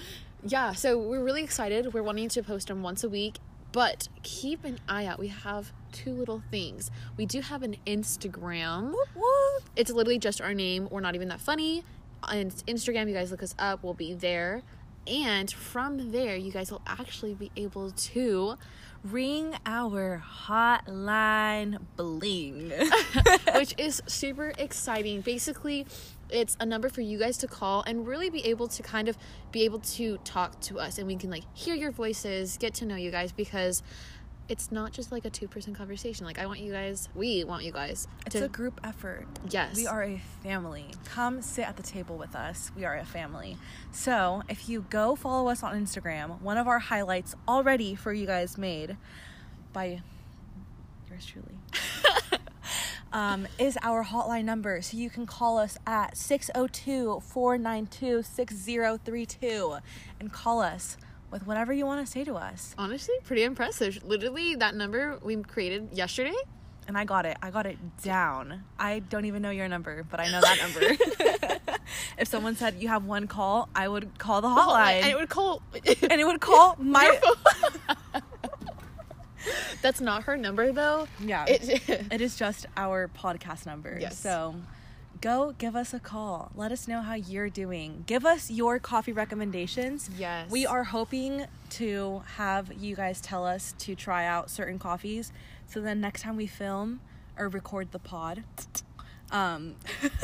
yeah, 0.43 0.73
so 0.73 0.97
we're 0.97 1.23
really 1.23 1.43
excited. 1.43 1.93
We're 1.93 2.03
wanting 2.03 2.29
to 2.29 2.43
post 2.43 2.67
them 2.67 2.83
once 2.83 3.03
a 3.03 3.09
week, 3.09 3.37
but 3.71 4.09
keep 4.23 4.65
an 4.65 4.79
eye 4.87 5.05
out. 5.05 5.19
We 5.19 5.29
have 5.29 5.71
two 5.91 6.11
little 6.11 6.43
things. 6.51 6.91
We 7.15 7.25
do 7.25 7.41
have 7.41 7.63
an 7.63 7.77
Instagram. 7.87 8.93
It's 9.75 9.89
literally 9.89 10.19
just 10.19 10.41
our 10.41 10.53
name. 10.53 10.87
We're 10.91 11.01
not 11.01 11.15
even 11.15 11.29
that 11.29 11.39
funny. 11.39 11.83
On 12.23 12.35
Instagram, 12.35 13.07
you 13.07 13.13
guys 13.13 13.31
look 13.31 13.43
us 13.43 13.55
up. 13.57 13.83
We'll 13.83 13.93
be 13.93 14.13
there. 14.13 14.63
And 15.07 15.49
from 15.49 16.11
there, 16.11 16.35
you 16.35 16.51
guys 16.51 16.71
will 16.71 16.81
actually 16.85 17.33
be 17.33 17.51
able 17.55 17.91
to, 17.91 18.57
ring 19.11 19.55
our 19.65 20.23
hotline 20.45 21.79
bling. 21.95 22.71
which 23.55 23.73
is 23.77 24.01
super 24.07 24.53
exciting. 24.57 25.21
Basically, 25.21 25.85
it's 26.29 26.57
a 26.59 26.65
number 26.65 26.89
for 26.89 27.01
you 27.01 27.17
guys 27.17 27.37
to 27.37 27.47
call 27.47 27.83
and 27.87 28.07
really 28.07 28.29
be 28.29 28.45
able 28.45 28.67
to 28.67 28.83
kind 28.83 29.07
of 29.07 29.17
be 29.51 29.63
able 29.63 29.79
to 29.79 30.17
talk 30.19 30.59
to 30.59 30.79
us 30.79 30.97
and 30.97 31.07
we 31.07 31.15
can 31.15 31.29
like 31.29 31.43
hear 31.53 31.75
your 31.75 31.91
voices, 31.91 32.57
get 32.57 32.73
to 32.75 32.85
know 32.85 32.95
you 32.95 33.11
guys 33.11 33.31
because 33.31 33.81
it's 34.49 34.71
not 34.71 34.91
just 34.91 35.11
like 35.11 35.25
a 35.25 35.29
two 35.29 35.47
person 35.47 35.73
conversation. 35.73 36.25
Like 36.25 36.39
I 36.39 36.45
want 36.45 36.59
you 36.59 36.71
guys, 36.71 37.09
we 37.15 37.43
want 37.43 37.63
you 37.63 37.71
guys. 37.71 38.07
It's 38.25 38.35
to, 38.35 38.45
a 38.45 38.47
group 38.47 38.79
effort. 38.83 39.27
Yes. 39.49 39.75
We 39.75 39.87
are 39.87 40.03
a 40.03 40.21
family. 40.43 40.87
Come 41.05 41.41
sit 41.41 41.67
at 41.67 41.77
the 41.77 41.83
table 41.83 42.17
with 42.17 42.35
us. 42.35 42.71
We 42.75 42.85
are 42.85 42.95
a 42.95 43.05
family. 43.05 43.57
So 43.91 44.43
if 44.49 44.69
you 44.69 44.85
go 44.89 45.15
follow 45.15 45.49
us 45.49 45.63
on 45.63 45.73
Instagram, 45.73 46.41
one 46.41 46.57
of 46.57 46.67
our 46.67 46.79
highlights 46.79 47.35
already 47.47 47.95
for 47.95 48.13
you 48.13 48.25
guys 48.25 48.57
made 48.57 48.97
by 49.73 50.01
yours 51.09 51.25
truly. 51.25 51.57
um, 53.13 53.47
is 53.59 53.77
our 53.81 54.03
hotline 54.03 54.45
number. 54.45 54.81
So 54.81 54.97
you 54.97 55.09
can 55.09 55.25
call 55.25 55.57
us 55.57 55.77
at 55.85 56.15
602 56.17 57.21
492 57.21 58.23
6032 58.23 59.77
and 60.19 60.31
call 60.31 60.61
us 60.61 60.97
with 61.31 61.45
whatever 61.45 61.73
you 61.73 61.85
want 61.85 62.05
to 62.05 62.11
say 62.11 62.23
to 62.23 62.35
us. 62.35 62.73
honestly 62.77 63.15
pretty 63.25 63.43
impressive. 63.43 64.03
Literally 64.03 64.55
that 64.55 64.75
number 64.75 65.19
we 65.21 65.35
created 65.37 65.89
yesterday. 65.91 66.35
And 66.87 66.97
I 66.97 67.03
got 67.03 67.25
it. 67.25 67.37
I 67.41 67.51
got 67.51 67.65
it 67.65 67.77
down. 68.01 68.63
I 68.79 68.99
don't 68.99 69.25
even 69.25 69.41
know 69.41 69.49
your 69.49 69.67
number, 69.67 70.03
but 70.03 70.21
I 70.21 70.31
know 70.31 70.39
that 70.39 70.57
number. 70.61 71.59
if 72.17 72.29
someone 72.29 72.55
said 72.55 72.75
you 72.81 72.87
have 72.87 73.03
one 73.05 73.27
call, 73.27 73.67
I 73.75 73.89
would 73.89 74.17
call 74.17 74.41
the 74.41 74.47
hotline. 74.47 75.01
And 75.03 75.11
it 75.11 75.17
would 75.17 75.29
call 75.29 75.61
and 75.73 76.21
it 76.21 76.25
would 76.25 76.39
call 76.39 76.75
my 76.79 77.19
That's 79.81 80.01
not 80.01 80.23
her 80.23 80.37
number 80.37 80.71
though. 80.71 81.07
Yeah. 81.19 81.45
It, 81.47 81.89
it 82.11 82.21
is 82.21 82.35
just 82.37 82.65
our 82.75 83.09
podcast 83.09 83.65
number. 83.65 83.97
Yes. 83.99 84.17
So 84.17 84.55
go 85.21 85.53
give 85.57 85.75
us 85.75 85.93
a 85.93 85.99
call. 85.99 86.51
Let 86.55 86.71
us 86.71 86.87
know 86.87 87.01
how 87.01 87.13
you're 87.13 87.49
doing. 87.49 88.03
Give 88.05 88.25
us 88.25 88.49
your 88.49 88.79
coffee 88.79 89.11
recommendations. 89.11 90.09
Yes. 90.17 90.49
We 90.49 90.65
are 90.65 90.83
hoping 90.83 91.45
to 91.71 92.23
have 92.35 92.71
you 92.73 92.95
guys 92.95 93.21
tell 93.21 93.45
us 93.45 93.73
to 93.79 93.95
try 93.95 94.25
out 94.25 94.49
certain 94.49 94.79
coffees. 94.79 95.31
So 95.65 95.81
then 95.81 95.99
next 95.99 96.21
time 96.21 96.37
we 96.37 96.47
film 96.47 97.01
or 97.37 97.49
record 97.49 97.91
the 97.91 97.99
pod, 97.99 98.43
um, 99.31 99.75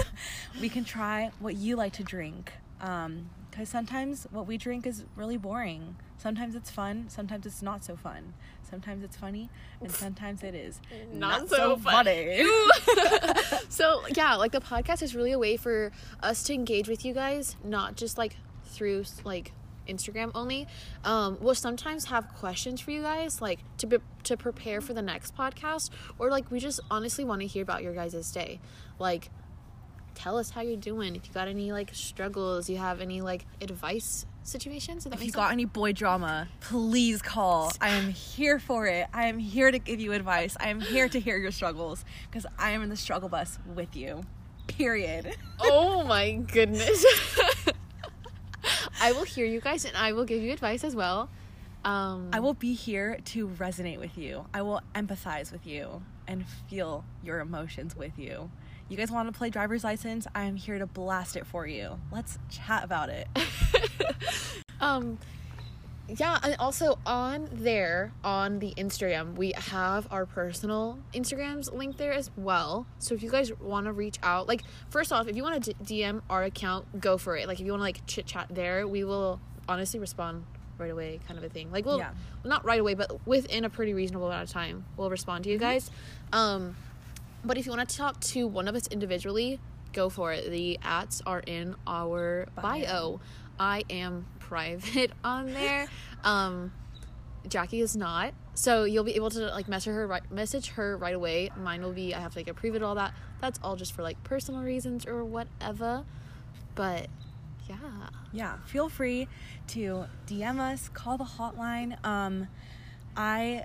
we 0.62 0.70
can 0.70 0.86
try 0.86 1.32
what 1.40 1.56
you 1.56 1.76
like 1.76 1.94
to 1.94 2.04
drink. 2.04 2.54
Um, 2.82 3.30
because 3.54 3.70
sometimes 3.70 4.26
what 4.32 4.48
we 4.48 4.58
drink 4.58 4.88
is 4.88 5.06
really 5.16 5.38
boring. 5.38 5.96
Sometimes 6.18 6.56
it's 6.56 6.72
fun, 6.72 7.06
sometimes 7.08 7.46
it's 7.46 7.62
not 7.62 7.86
so 7.86 7.96
fun. 7.96 8.34
Sometimes 8.68 9.04
it's 9.04 9.16
funny, 9.16 9.48
and 9.80 9.92
sometimes 9.92 10.42
it 10.42 10.56
is 10.56 10.82
not, 11.12 11.48
so, 11.48 11.78
funny. 11.78 12.44
so 13.70 14.02
yeah, 14.16 14.34
like 14.36 14.54
the 14.54 14.60
podcast 14.60 15.04
is 15.04 15.16
really 15.16 15.34
a 15.34 15.38
way 15.38 15.56
for 15.56 15.92
us 16.24 16.42
to 16.44 16.54
engage 16.54 16.90
with 16.90 17.06
you 17.06 17.14
guys, 17.14 17.56
not 17.64 17.96
just 17.96 18.18
like 18.18 18.38
through 18.66 19.04
like 19.24 19.52
Instagram 19.88 20.32
only. 20.34 20.66
Um, 21.04 21.38
we'll 21.40 21.54
sometimes 21.54 22.06
have 22.06 22.34
questions 22.34 22.82
for 22.82 22.90
you 22.90 23.04
guys, 23.04 23.40
like 23.40 23.60
to 23.78 23.86
be, 23.86 23.98
to 24.24 24.36
prepare 24.36 24.82
for 24.82 24.96
the 24.96 25.04
next 25.04 25.38
podcast, 25.38 25.92
or 26.18 26.32
like 26.32 26.50
we 26.50 26.60
just 26.60 26.80
honestly 26.90 27.24
want 27.24 27.42
to 27.42 27.48
hear 27.48 27.62
about 27.62 27.84
your 27.84 27.94
guys' 27.94 28.32
day, 28.32 28.60
like. 28.98 29.30
Tell 30.16 30.38
us 30.38 30.52
how 30.52 30.62
you're 30.62 30.78
doing. 30.78 31.16
If 31.16 31.28
you 31.28 31.34
got 31.34 31.48
any 31.48 31.72
like 31.72 31.94
struggles, 31.94 32.70
you 32.70 32.78
have 32.78 33.02
any 33.02 33.22
like 33.22 33.46
advice 33.62 34.26
situations. 34.44 35.06
If 35.06 35.14
you 35.14 35.20
sense? 35.20 35.36
got 35.36 35.52
any 35.52 35.66
boy 35.66 35.94
drama, 35.94 36.48
please 36.62 37.22
call. 37.22 37.72
I 37.82 37.90
am 37.90 38.10
here 38.10 38.60
for 38.60 38.88
it. 38.88 39.08
I 39.14 39.28
am 39.28 39.40
here 39.40 39.72
to 39.72 39.80
give 39.80 40.00
you 40.00 40.14
advice. 40.14 40.56
I 40.60 40.70
am 40.70 40.80
here 40.80 41.10
to 41.10 41.20
hear 41.20 41.38
your 41.38 41.52
struggles 41.52 42.06
because 42.30 42.46
I 42.58 42.72
am 42.72 42.84
in 42.84 42.90
the 42.90 42.96
struggle 42.96 43.30
bus 43.30 43.60
with 43.76 43.96
you. 43.96 44.22
Period. 44.68 45.36
oh 45.60 46.04
my 46.04 46.34
goodness. 46.34 47.06
I 49.02 49.12
will 49.12 49.26
hear 49.26 49.46
you 49.46 49.60
guys 49.60 49.86
and 49.86 49.98
I 49.98 50.14
will 50.14 50.26
give 50.26 50.42
you 50.42 50.54
advice 50.54 50.84
as 50.84 50.96
well. 50.96 51.30
Um, 51.84 52.30
I 52.32 52.40
will 52.40 52.54
be 52.54 52.74
here 52.74 53.20
to 53.26 53.50
resonate 53.50 54.00
with 54.00 54.18
you. 54.18 54.46
I 54.54 54.62
will 54.62 54.82
empathize 54.96 55.52
with 55.52 55.68
you 55.68 56.02
and 56.28 56.46
feel 56.70 57.04
your 57.22 57.40
emotions 57.42 57.96
with 57.96 58.18
you. 58.18 58.50
You 58.94 58.98
guys 58.98 59.10
want 59.10 59.28
to 59.28 59.36
play 59.36 59.50
driver's 59.50 59.84
license? 59.84 60.28
I 60.36 60.44
am 60.44 60.56
here 60.56 60.78
to 60.78 60.86
blast 60.86 61.36
it 61.36 61.48
for 61.48 61.66
you. 61.66 62.00
Let's 62.12 62.38
chat 62.52 62.84
about 62.84 63.10
it. 63.10 63.28
um 64.80 65.18
yeah 66.08 66.38
and 66.44 66.56
also 66.60 67.00
on 67.04 67.50
there 67.54 68.12
on 68.24 68.60
the 68.60 68.74
instagram 68.76 69.36
we 69.36 69.54
have 69.56 70.06
our 70.12 70.26
personal 70.26 71.00
instagrams 71.14 71.74
linked 71.74 71.98
there 71.98 72.12
as 72.12 72.30
well 72.36 72.86
so 73.00 73.16
if 73.16 73.24
you 73.24 73.32
guys 73.32 73.54
want 73.62 73.86
to 73.86 73.94
reach 73.94 74.20
out 74.22 74.46
like 74.46 74.64
first 74.90 75.14
off 75.14 75.30
if 75.30 75.38
you 75.38 75.42
want 75.42 75.64
to 75.64 75.74
dm 75.76 76.22
our 76.30 76.44
account 76.44 77.00
go 77.00 77.18
for 77.18 77.38
it 77.38 77.48
like 77.48 77.62
if 77.62 77.66
you 77.66 77.72
want 77.72 77.80
to 77.80 77.86
like 77.86 78.06
chit 78.06 78.26
chat 78.26 78.48
there 78.50 78.86
we 78.86 79.06
will 79.06 79.40
honestly 79.70 79.98
respond 79.98 80.44
right 80.78 80.92
away 80.92 81.22
kind 81.26 81.38
of 81.38 81.44
a 81.46 81.50
thing 81.50 81.72
like 81.72 81.86
we'll 81.86 82.00
Yeah. 82.00 82.12
well, 82.44 82.50
not 82.50 82.66
right 82.66 82.82
away 82.82 82.96
but 82.96 83.26
within 83.26 83.64
a 83.64 83.70
pretty 83.70 83.94
reasonable 83.94 84.28
amount 84.28 84.44
of 84.44 84.50
time 84.50 84.84
we'll 84.98 85.10
respond 85.10 85.46
to 85.46 85.50
you 85.50 85.58
guys 85.58 85.90
um 86.34 86.76
but 87.44 87.58
if 87.58 87.66
you 87.66 87.72
want 87.72 87.88
to 87.88 87.98
talk 87.98 88.20
to 88.20 88.48
one 88.48 88.68
of 88.68 88.76
us 88.76 88.88
individually 88.88 89.60
go 89.92 90.10
for 90.10 90.34
it 90.34 90.50
the 90.50 90.80
ads 90.82 91.22
are 91.26 91.40
in 91.40 91.76
our 91.86 92.48
Bio. 92.56 92.62
bio 92.64 93.20
I 93.60 93.84
am 93.90 94.26
private 94.40 95.12
on 95.24 95.54
there. 95.54 95.88
Um, 96.24 96.74
Jackie 97.48 97.82
is 97.82 97.96
not, 97.96 98.34
so 98.56 98.84
you'll 98.84 99.04
be 99.04 99.16
able 99.16 99.30
to 99.30 99.48
like 99.48 99.68
message 99.68 99.94
her 99.94 100.08
right, 100.08 100.32
message 100.32 100.70
her 100.70 100.98
right 100.98 101.14
away. 101.14 101.52
Mine 101.58 101.84
will 101.84 101.92
be 101.92 102.16
I 102.16 102.20
have 102.20 102.34
to 102.34 102.40
like 102.40 102.48
approve 102.48 102.76
it 102.76 102.82
all 102.82 102.96
that. 102.96 103.14
That's 103.42 103.60
all 103.64 103.76
just 103.76 103.94
for 103.94 104.02
like 104.02 104.24
personal 104.24 104.62
reasons 104.62 105.06
or 105.06 105.24
whatever. 105.24 106.06
But 106.74 107.08
yeah, 107.70 107.78
yeah 108.34 108.58
feel 108.66 108.90
free 108.90 109.28
to 109.68 110.06
dm 110.28 110.60
us 110.60 110.90
call 110.90 111.18
the 111.18 111.24
hotline 111.24 112.04
um 112.06 112.48
i 113.16 113.64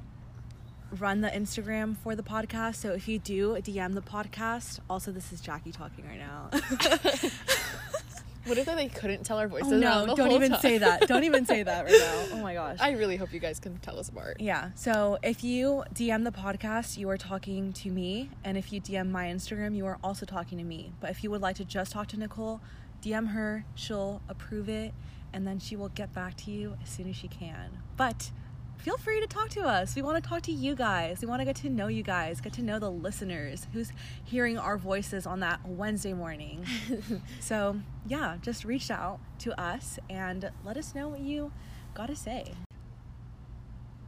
run 0.99 1.21
the 1.21 1.29
instagram 1.29 1.97
for 1.97 2.17
the 2.17 2.23
podcast. 2.23 2.77
So 2.77 2.93
if 2.93 3.09
you 3.09 3.19
do 3.19 3.55
dm 3.61 3.95
the 3.95 4.01
podcast 4.03 4.81
also 4.89 5.13
this 5.13 5.33
is 5.33 5.41
jackie 5.41 5.73
talking 5.73 6.05
right 6.07 6.19
now. 6.19 6.51
What 8.45 8.57
if 8.57 8.65
they 8.65 8.89
couldn't 8.89 9.25
tell 9.25 9.37
our 9.37 9.47
voices? 9.47 9.71
oh, 9.73 9.77
no 9.79 10.17
don't 10.17 10.33
even 10.33 10.53
time? 10.53 10.61
say 10.61 10.79
that. 10.79 11.07
Don't 11.07 11.25
even 11.25 11.45
say 11.45 11.63
that 11.63 11.85
right 11.85 11.93
now. 11.93 12.25
Oh 12.39 12.43
my 12.43 12.55
gosh. 12.55 12.79
I 12.81 12.93
really 12.93 13.17
hope 13.17 13.35
you 13.35 13.41
guys 13.41 13.61
can 13.61 13.77
tell 13.79 13.99
us 13.99 14.09
apart. 14.09 14.39
yeah. 14.41 14.71
So 14.75 15.19
if 15.23 15.45
you 15.45 15.85
dm 15.93 16.25
the 16.25 16.33
podcast 16.33 16.97
you 16.97 17.11
are 17.11 17.19
talking 17.19 17.75
to 17.75 17.91
me. 17.91 18.31
And 18.45 18.57
if 18.57 18.73
you 18.73 18.81
dm 18.81 19.11
my 19.11 19.27
instagram 19.27 19.77
you 19.77 19.85
are 19.85 19.99
also 20.03 20.25
talking 20.25 20.57
to 20.57 20.65
me. 20.65 20.93
But 21.01 21.11
if 21.11 21.23
you 21.23 21.31
would 21.31 21.43
like 21.43 21.57
to 21.57 21.65
just 21.65 21.93
talk 21.93 22.07
to 22.09 22.19
nicole 22.19 22.63
dm 23.03 23.29
her. 23.33 23.67
She'll 23.75 24.23
approve 24.29 24.71
it. 24.71 24.95
And 25.35 25.47
then 25.47 25.59
she 25.59 25.77
will 25.77 25.91
get 25.91 26.15
back 26.15 26.35
to 26.39 26.51
you 26.51 26.79
as 26.83 26.89
soon 26.89 27.07
as 27.11 27.17
she 27.17 27.29
can. 27.29 27.83
But 27.99 28.31
feel 28.79 28.97
free 28.97 29.21
to 29.21 29.27
talk 29.27 29.49
to 29.51 29.63
us. 29.63 29.95
We 29.95 30.03
want 30.03 30.23
to 30.23 30.29
talk 30.29 30.43
to 30.43 30.53
you 30.53 30.75
guys. 30.75 31.21
We 31.21 31.27
want 31.27 31.41
to 31.41 31.45
get 31.45 31.57
to 31.57 31.69
know 31.69 31.89
you 31.89 32.03
guys 32.03 32.41
get 32.41 32.53
to 32.55 32.63
know 32.63 32.79
the 32.79 32.91
listeners 32.91 33.67
who's 33.73 33.93
hearing 34.25 34.59
our 34.59 34.79
voices 34.79 35.27
on 35.27 35.41
that 35.41 35.61
wednesday 35.67 36.13
morning. 36.13 36.65
So 37.41 37.81
yeah 38.07 38.37
just 38.41 38.65
reach 38.65 38.91
out 38.91 39.19
to 39.41 39.59
us 39.61 39.99
and 40.09 40.51
let 40.65 40.77
us 40.77 40.95
know 40.95 41.09
what 41.09 41.21
you 41.21 41.53
got 41.95 42.07
to 42.07 42.17
say. 42.17 42.53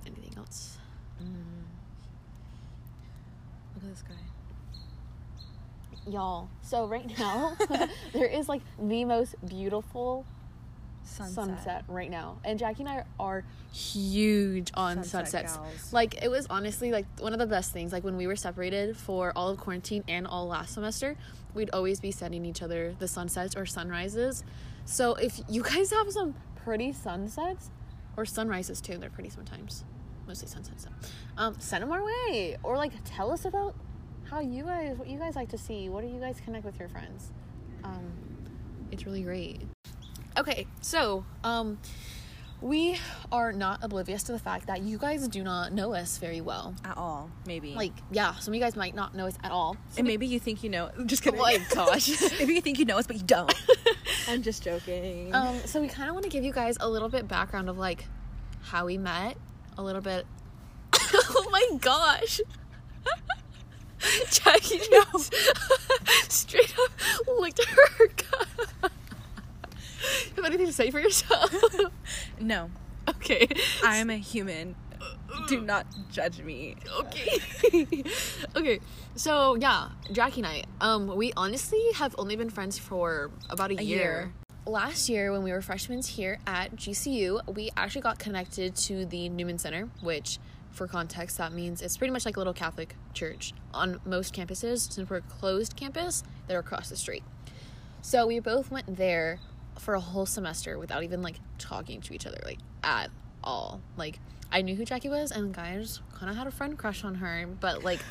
Anything 0.07 0.33
else? 0.37 0.79
Mm-hmm. 1.23 1.63
look 3.75 3.85
at 3.85 3.91
this 3.91 4.03
guy. 4.03 4.15
Y'all, 6.11 6.49
so 6.63 6.87
right 6.87 7.07
now 7.19 7.57
there 8.13 8.27
is 8.27 8.49
like 8.49 8.63
the 8.79 9.05
most 9.05 9.35
beautiful 9.47 10.25
sunset. 11.05 11.85
right 11.89 12.11
now. 12.11 12.39
And 12.45 12.59
Jackie 12.59 12.83
and 12.83 12.89
I 12.89 13.05
are 13.19 13.45
huge 13.73 14.71
on 14.75 14.97
Sunset 15.05 15.29
sunsets. 15.29 15.57
gals. 15.57 15.93
Like 15.93 16.23
it 16.23 16.29
was 16.29 16.47
honestly 16.49 16.93
like 16.93 17.07
one 17.19 17.33
of 17.33 17.39
the 17.39 17.47
best 17.47 17.73
things. 17.73 17.93
Like 17.93 18.05
when 18.05 18.17
we 18.17 18.27
were 18.27 18.37
separated 18.37 18.97
for 18.97 19.33
all 19.37 19.49
of 19.49 19.59
quarantine 19.59 20.05
and 20.09 20.27
all 20.27 20.47
last 20.47 20.75
semester, 20.75 21.17
we'd 21.55 21.71
always 21.73 22.01
be 22.01 22.11
sending 22.11 22.45
each 22.45 22.63
other 22.63 22.95
the 22.99 23.09
sunsets 23.09 23.57
or 23.57 23.67
sunrises. 23.67 24.45
So 24.85 25.15
if 25.15 25.41
you 25.49 25.63
guys 25.63 25.91
have 25.91 26.11
some 26.13 26.35
pretty 26.57 26.93
sunsets 26.93 27.71
or 28.17 28.25
sunrises 28.25 28.81
too, 28.81 28.99
they're 28.99 29.11
pretty 29.11 29.31
sometimes. 29.31 29.85
Mostly 30.27 30.49
sunsets. 30.49 30.87
Um, 31.37 31.57
send 31.59 31.83
them 31.83 31.91
our 31.93 32.05
way 32.05 32.57
or 32.63 32.77
like 32.77 32.93
tell 33.05 33.33
us 33.33 33.45
about 33.45 33.75
how 34.25 34.39
you 34.41 34.63
guys 34.65 34.97
what 34.97 35.09
you 35.09 35.19
guys 35.19 35.35
like 35.35 35.49
to 35.49 35.59
see. 35.59 35.89
What 35.89 36.03
do 36.03 36.09
you 36.09 36.21
guys 36.21 36.41
connect 36.45 36.65
with 36.65 36.79
your 36.79 36.89
friends? 36.89 37.33
Um, 37.83 38.13
it's 38.93 39.07
really 39.07 39.23
great. 39.23 39.61
Okay, 40.41 40.67
so 40.81 41.25
um 41.45 41.79
we 42.63 42.99
are 43.33 43.53
not 43.53 43.79
oblivious 43.83 44.23
to 44.25 44.33
the 44.33 44.39
fact 44.39 44.67
that 44.67 44.83
you 44.83 44.99
guys 44.99 45.27
do 45.29 45.43
not 45.43 45.73
know 45.73 45.95
us 45.95 46.19
very 46.19 46.41
well. 46.43 46.75
at 46.85 46.95
all 46.97 47.31
maybe 47.47 47.75
Like, 47.75 47.93
yeah, 48.11 48.35
some 48.37 48.53
of 48.53 48.57
you 48.57 48.61
guys 48.61 48.77
might 48.77 48.95
not 48.95 49.15
know 49.15 49.27
us 49.27 49.37
at 49.43 49.51
all. 49.51 49.77
and 49.97 50.07
maybe 50.07 50.27
you 50.27 50.39
think 50.39 50.63
you 50.63 50.69
know 50.69 50.91
just 51.07 51.23
kidding 51.23 51.41
Oh 51.41 51.43
my 51.43 51.59
gosh. 51.75 52.09
maybe 52.39 52.55
you 52.55 52.61
think 52.61 52.79
you 52.79 52.85
know 52.85 52.99
us 52.99 53.07
but 53.07 53.17
you 53.17 53.23
don't 53.23 53.53
i'm 54.29 54.43
just 54.43 54.63
joking 54.63 55.35
Um, 55.35 55.59
so 55.65 55.81
we 55.81 55.89
kind 55.89 56.09
of 56.11 56.15
want 56.15 56.25
to 56.25 56.31
give 56.31 56.45
you 56.45 56.53
guys 56.53 56.77
a 56.81 56.89
little 56.89 57.09
bit 57.09 57.27
background 57.29 57.69
of 57.71 57.79
like 57.79 58.05
how 58.63 58.85
we 58.87 58.99
met, 58.99 59.39
a 59.79 59.83
little 59.83 60.03
bit. 60.03 60.27
oh 60.95 61.49
my 61.51 61.67
gosh. 61.81 62.41
Jackie 64.31 64.81
no. 64.91 65.03
straight 66.29 66.75
up 66.79 66.91
looked 67.27 67.59
at 67.61 67.67
her 67.69 67.89
haircut. 67.97 68.93
Have 70.37 70.45
anything 70.45 70.67
to 70.67 70.73
say 70.73 70.91
for 70.91 71.01
yourself? 71.01 71.55
No, 72.41 72.71
okay. 73.09 73.47
I 73.85 73.97
am 73.97 74.09
a 74.11 74.17
human. 74.17 74.75
Do 75.47 75.61
not 75.61 75.87
judge 76.11 76.41
me. 76.41 76.77
okay. 77.01 77.39
okay. 78.57 78.81
So 79.15 79.55
yeah, 79.57 79.91
Jackie 80.13 80.41
and 80.41 80.47
I, 80.47 80.65
um, 80.81 81.15
we 81.17 81.33
honestly 81.37 81.81
have 81.95 82.15
only 82.19 82.37
been 82.37 82.51
friends 82.51 82.79
for 82.79 83.31
about 83.49 83.71
a, 83.71 83.79
A 83.79 83.83
year. 83.83 83.99
year. 83.99 84.33
Last 84.67 85.09
year, 85.09 85.33
when 85.33 85.43
we 85.43 85.53
were 85.53 85.63
freshmen 85.63 86.03
here 86.03 86.39
at 86.47 86.77
GCU, 86.77 87.55
we 87.55 87.71
actually 87.77 88.03
got 88.03 88.19
connected 88.19 88.75
to 88.77 89.05
the 89.07 89.29
Newman 89.29 89.59
Center, 89.59 89.89
which, 90.03 90.39
for 90.71 90.87
context, 90.87 91.39
that 91.39 91.53
means 91.53 91.81
it's 91.83 91.97
pretty 91.97 92.13
much 92.13 92.25
like 92.27 92.37
a 92.37 92.41
little 92.41 92.53
Catholic 92.53 92.95
church 93.15 93.53
on 93.73 94.01
most 94.05 94.35
campuses. 94.35 94.93
Since 94.93 95.09
we're 95.11 95.17
a 95.19 95.23
closed 95.23 95.77
campus, 95.77 96.23
they're 96.47 96.59
across 96.59 96.89
the 96.89 96.97
street. 96.97 97.23
So 98.03 98.27
we 98.27 98.39
both 98.41 98.71
went 98.71 98.97
there 98.97 99.41
for 99.81 99.95
a 99.95 100.01
whole 100.01 100.27
semester 100.27 100.79
without 100.79 101.03
even 101.03 101.23
like 101.23 101.37
talking 101.59 102.01
to 102.03 102.15
each 102.15 102.27
other, 102.27 102.39
like 102.45 102.59
at 102.85 103.11
all. 103.43 103.81
Like 103.97 104.19
I 104.53 104.63
knew 104.63 104.75
who 104.77 104.85
Jackie 104.85 105.09
was, 105.09 105.31
and 105.31 105.53
guys 105.55 106.01
kind 106.15 106.31
of 106.31 106.37
had 106.37 106.47
a 106.47 106.51
friend 106.51 106.79
crush 106.79 107.05
on 107.05 107.17
her, 107.17 107.47
but 107.61 107.83
like. 107.85 108.01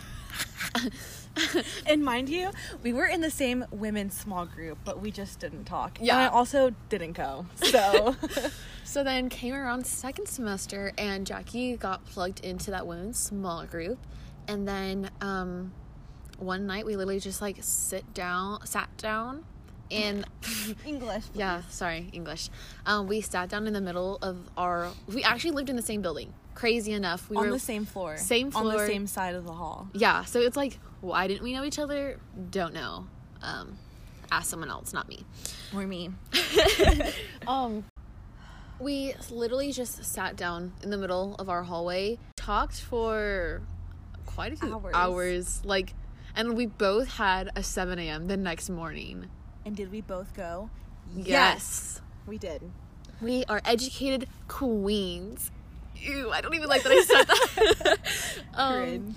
And 1.85 2.03
mind 2.03 2.27
you, 2.27 2.51
we 2.83 2.91
were 2.91 3.05
in 3.05 3.21
the 3.21 3.29
same 3.29 3.63
women's 3.71 4.13
small 4.13 4.45
group, 4.45 4.77
but 4.83 4.99
we 4.99 5.09
just 5.09 5.39
didn't 5.39 5.65
talk. 5.65 5.97
Yeah. 6.01 6.15
And 6.15 6.23
I 6.23 6.27
also 6.27 6.71
didn't 6.89 7.13
go. 7.13 7.45
So 7.63 8.15
So 8.83 9.03
then 9.03 9.29
came 9.29 9.53
around 9.53 9.85
second 9.85 10.27
semester, 10.27 10.91
and 10.97 11.25
Jackie 11.25 11.77
got 11.77 12.03
plugged 12.05 12.43
into 12.43 12.71
that 12.71 12.87
women's 12.87 13.19
small 13.19 13.63
group, 13.65 13.99
and 14.47 14.67
then 14.67 15.11
um, 15.21 15.71
one 16.39 16.65
night 16.65 16.87
we 16.87 16.95
literally 16.95 17.19
just 17.19 17.39
like 17.39 17.57
sit 17.61 18.13
down, 18.15 18.65
sat 18.65 18.89
down, 18.97 19.45
and 19.91 20.25
English. 20.85 21.23
yeah, 21.33 21.61
sorry, 21.69 22.09
English. 22.13 22.49
Um, 22.85 23.07
we 23.07 23.21
sat 23.21 23.49
down 23.49 23.67
in 23.67 23.73
the 23.73 23.81
middle 23.81 24.17
of 24.21 24.37
our. 24.57 24.89
We 25.07 25.23
actually 25.23 25.51
lived 25.51 25.69
in 25.69 25.75
the 25.75 25.81
same 25.81 26.01
building. 26.01 26.33
Crazy 26.55 26.91
enough, 26.91 27.29
we 27.29 27.37
on 27.37 27.43
were 27.43 27.47
on 27.47 27.53
the 27.53 27.59
same 27.59 27.85
floor. 27.85 28.17
Same 28.17 28.51
On 28.53 28.67
the 28.67 28.85
same 28.85 29.07
side 29.07 29.35
of 29.35 29.45
the 29.45 29.53
hall. 29.53 29.87
Yeah, 29.93 30.25
so 30.25 30.39
it's 30.41 30.57
like, 30.57 30.77
why 30.99 31.27
didn't 31.27 31.43
we 31.43 31.53
know 31.53 31.63
each 31.63 31.79
other? 31.79 32.19
Don't 32.51 32.73
know. 32.73 33.07
Um, 33.41 33.77
ask 34.29 34.49
someone 34.49 34.69
else, 34.69 34.91
not 34.93 35.07
me. 35.07 35.23
Or 35.73 35.87
me. 35.87 36.11
Um, 37.47 37.85
we 38.79 39.13
literally 39.31 39.71
just 39.71 40.03
sat 40.05 40.35
down 40.35 40.73
in 40.83 40.89
the 40.89 40.97
middle 40.97 41.35
of 41.39 41.49
our 41.49 41.63
hallway, 41.63 42.19
talked 42.35 42.79
for 42.81 43.61
quite 44.25 44.53
a 44.53 44.55
few 44.55 44.73
Hours. 44.73 44.93
hours, 44.93 45.61
like, 45.65 45.93
and 46.35 46.55
we 46.55 46.65
both 46.65 47.07
had 47.15 47.49
a 47.55 47.63
7 47.63 47.97
a.m. 47.99 48.27
the 48.27 48.37
next 48.37 48.69
morning. 48.69 49.29
And 49.69 49.77
did 49.77 49.91
we 49.91 50.01
both 50.01 50.33
go? 50.33 50.71
Yes. 51.15 52.01
We 52.25 52.39
did. 52.39 52.71
We 53.21 53.45
are 53.47 53.61
educated 53.63 54.27
queens. 54.47 55.51
Ew, 55.95 56.31
I 56.31 56.41
don't 56.41 56.55
even 56.55 56.67
like 56.67 56.81
that 56.81 56.91
I 56.91 57.01
said 57.03 57.27
that. 57.27 57.97
um, 58.55 59.13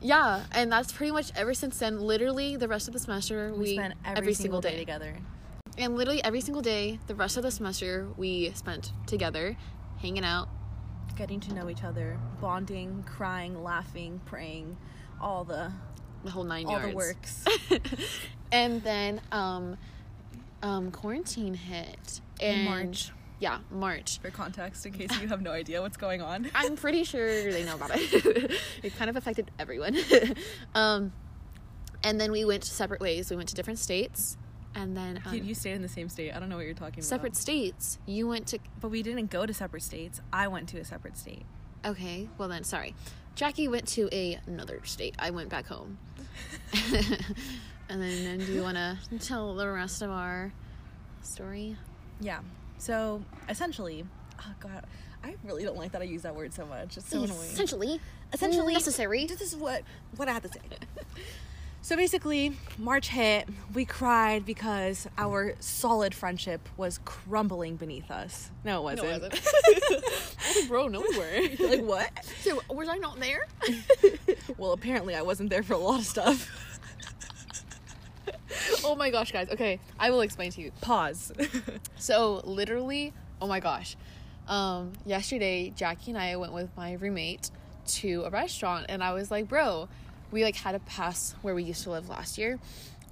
yeah, 0.00 0.44
and 0.52 0.70
that's 0.70 0.92
pretty 0.92 1.10
much 1.10 1.32
ever 1.34 1.54
since 1.54 1.80
then. 1.80 1.98
Literally, 1.98 2.54
the 2.54 2.68
rest 2.68 2.86
of 2.86 2.94
the 2.94 3.00
semester, 3.00 3.52
we, 3.52 3.58
We, 3.58 3.74
spent 3.74 3.94
every, 4.04 4.32
single 4.32 4.60
day 4.60 4.78
together. 4.78 5.16
And 5.76 5.96
literally 5.96 6.22
every 6.22 6.40
single 6.40 6.62
day, 6.62 7.00
the 7.08 7.16
rest 7.16 7.36
of 7.36 7.42
the 7.42 7.50
semester, 7.50 8.06
we 8.16 8.52
spent 8.54 8.92
together, 9.08 9.56
hanging 9.98 10.24
out. 10.24 10.48
Getting 11.16 11.40
to 11.40 11.52
know 11.52 11.68
each 11.68 11.82
other, 11.82 12.16
bonding, 12.40 13.02
crying, 13.08 13.64
laughing, 13.64 14.20
praying, 14.24 14.76
all 15.20 15.42
the 15.42 15.72
the 16.22 16.30
whole 16.30 16.44
nine 16.44 16.66
all 16.66 16.72
yards. 16.72 16.88
the 16.90 16.94
works. 16.94 17.44
and 18.52 18.82
then 18.82 19.20
um, 19.32 19.76
um, 20.66 20.90
quarantine 20.90 21.54
hit 21.54 22.20
In 22.40 22.64
March. 22.64 23.12
Yeah, 23.38 23.58
March. 23.70 24.18
For 24.20 24.30
context, 24.30 24.86
in 24.86 24.92
case 24.92 25.10
you 25.20 25.28
have 25.28 25.42
no 25.42 25.50
idea 25.52 25.82
what's 25.82 25.98
going 25.98 26.22
on. 26.22 26.50
I'm 26.54 26.74
pretty 26.74 27.04
sure 27.04 27.52
they 27.52 27.64
know 27.64 27.74
about 27.74 27.90
it. 27.92 28.50
it 28.82 28.96
kind 28.96 29.10
of 29.10 29.16
affected 29.16 29.50
everyone. 29.58 29.96
um, 30.74 31.12
and 32.02 32.18
then 32.20 32.32
we 32.32 32.44
went 32.46 32.64
separate 32.64 33.00
ways. 33.00 33.30
We 33.30 33.36
went 33.36 33.50
to 33.50 33.54
different 33.54 33.78
states, 33.78 34.38
and 34.74 34.96
then 34.96 35.20
um, 35.26 35.34
You, 35.34 35.42
you 35.42 35.54
stayed 35.54 35.74
in 35.74 35.82
the 35.82 35.88
same 35.88 36.08
state. 36.08 36.32
I 36.32 36.40
don't 36.40 36.48
know 36.48 36.56
what 36.56 36.64
you're 36.64 36.74
talking 36.74 37.02
separate 37.02 37.28
about. 37.28 37.36
Separate 37.36 37.70
states. 37.76 37.98
You 38.06 38.26
went 38.26 38.46
to 38.48 38.58
But 38.80 38.88
we 38.88 39.02
didn't 39.02 39.30
go 39.30 39.44
to 39.44 39.52
separate 39.52 39.82
states. 39.82 40.20
I 40.32 40.48
went 40.48 40.68
to 40.70 40.78
a 40.78 40.84
separate 40.84 41.18
state. 41.18 41.44
okay. 41.84 42.28
Well 42.38 42.48
then, 42.48 42.64
sorry. 42.64 42.94
Jackie 43.34 43.68
went 43.68 43.86
to 43.88 44.08
a, 44.12 44.38
another 44.46 44.80
state. 44.84 45.14
I 45.18 45.28
went 45.28 45.50
back 45.50 45.66
home. 45.66 45.98
And 47.88 48.02
then, 48.02 48.24
then 48.24 48.38
do 48.38 48.52
you 48.52 48.62
want 48.62 48.76
to 48.76 48.98
tell 49.20 49.54
the 49.54 49.68
rest 49.68 50.02
of 50.02 50.10
our 50.10 50.52
story? 51.22 51.76
Yeah. 52.20 52.40
So 52.78 53.22
essentially, 53.48 54.04
oh 54.40 54.54
god, 54.60 54.84
I 55.24 55.36
really 55.44 55.64
don't 55.64 55.76
like 55.76 55.92
that 55.92 56.02
I 56.02 56.04
use 56.04 56.22
that 56.22 56.34
word 56.34 56.52
so 56.52 56.66
much. 56.66 56.96
It's 56.96 57.08
so 57.08 57.22
annoying. 57.22 57.40
Essentially, 57.40 58.00
Essentially, 58.32 58.72
mm, 58.72 58.76
necessary. 58.76 59.26
This 59.26 59.40
is 59.40 59.56
what 59.56 59.82
what 60.16 60.28
I 60.28 60.32
have 60.32 60.42
to 60.42 60.48
say. 60.48 60.60
so 61.82 61.96
basically, 61.96 62.56
March 62.76 63.08
hit. 63.08 63.48
We 63.72 63.84
cried 63.84 64.44
because 64.44 65.06
our 65.16 65.54
solid 65.60 66.14
friendship 66.14 66.68
was 66.76 66.98
crumbling 67.04 67.76
beneath 67.76 68.10
us. 68.10 68.50
No, 68.64 68.80
it 68.88 68.98
wasn't. 68.98 69.08
it 69.08 69.22
wasn't. 69.22 69.34
I 69.94 70.48
was 70.48 70.56
like, 70.56 70.68
bro, 70.68 70.88
no, 70.88 71.00
we 71.00 71.18
weren't. 71.18 71.60
like 71.70 71.82
what? 71.82 72.10
So, 72.42 72.60
was 72.68 72.88
I 72.88 72.96
not 72.98 73.20
there? 73.20 73.46
well, 74.58 74.72
apparently 74.72 75.14
I 75.14 75.22
wasn't 75.22 75.50
there 75.50 75.62
for 75.62 75.74
a 75.74 75.78
lot 75.78 76.00
of 76.00 76.06
stuff. 76.06 76.50
Oh 78.86 78.94
my 78.94 79.10
gosh, 79.10 79.32
guys. 79.32 79.48
Okay, 79.50 79.80
I 79.98 80.10
will 80.10 80.20
explain 80.20 80.52
to 80.52 80.60
you. 80.60 80.72
Pause. 80.80 81.32
So, 81.98 82.42
literally, 82.44 83.12
oh 83.40 83.46
my 83.46 83.58
gosh. 83.58 83.96
Um, 84.48 84.92
yesterday, 85.04 85.72
Jackie 85.74 86.12
and 86.12 86.20
I 86.20 86.36
went 86.36 86.52
with 86.52 86.68
my 86.76 86.92
roommate 86.92 87.50
to 87.86 88.22
a 88.24 88.30
restaurant, 88.30 88.86
and 88.88 89.02
I 89.02 89.12
was 89.12 89.30
like, 89.30 89.48
bro, 89.48 89.88
we 90.30 90.44
like 90.44 90.56
had 90.56 90.74
a 90.74 90.78
pass 90.80 91.34
where 91.42 91.54
we 91.54 91.64
used 91.64 91.82
to 91.84 91.90
live 91.90 92.08
last 92.08 92.38
year, 92.38 92.58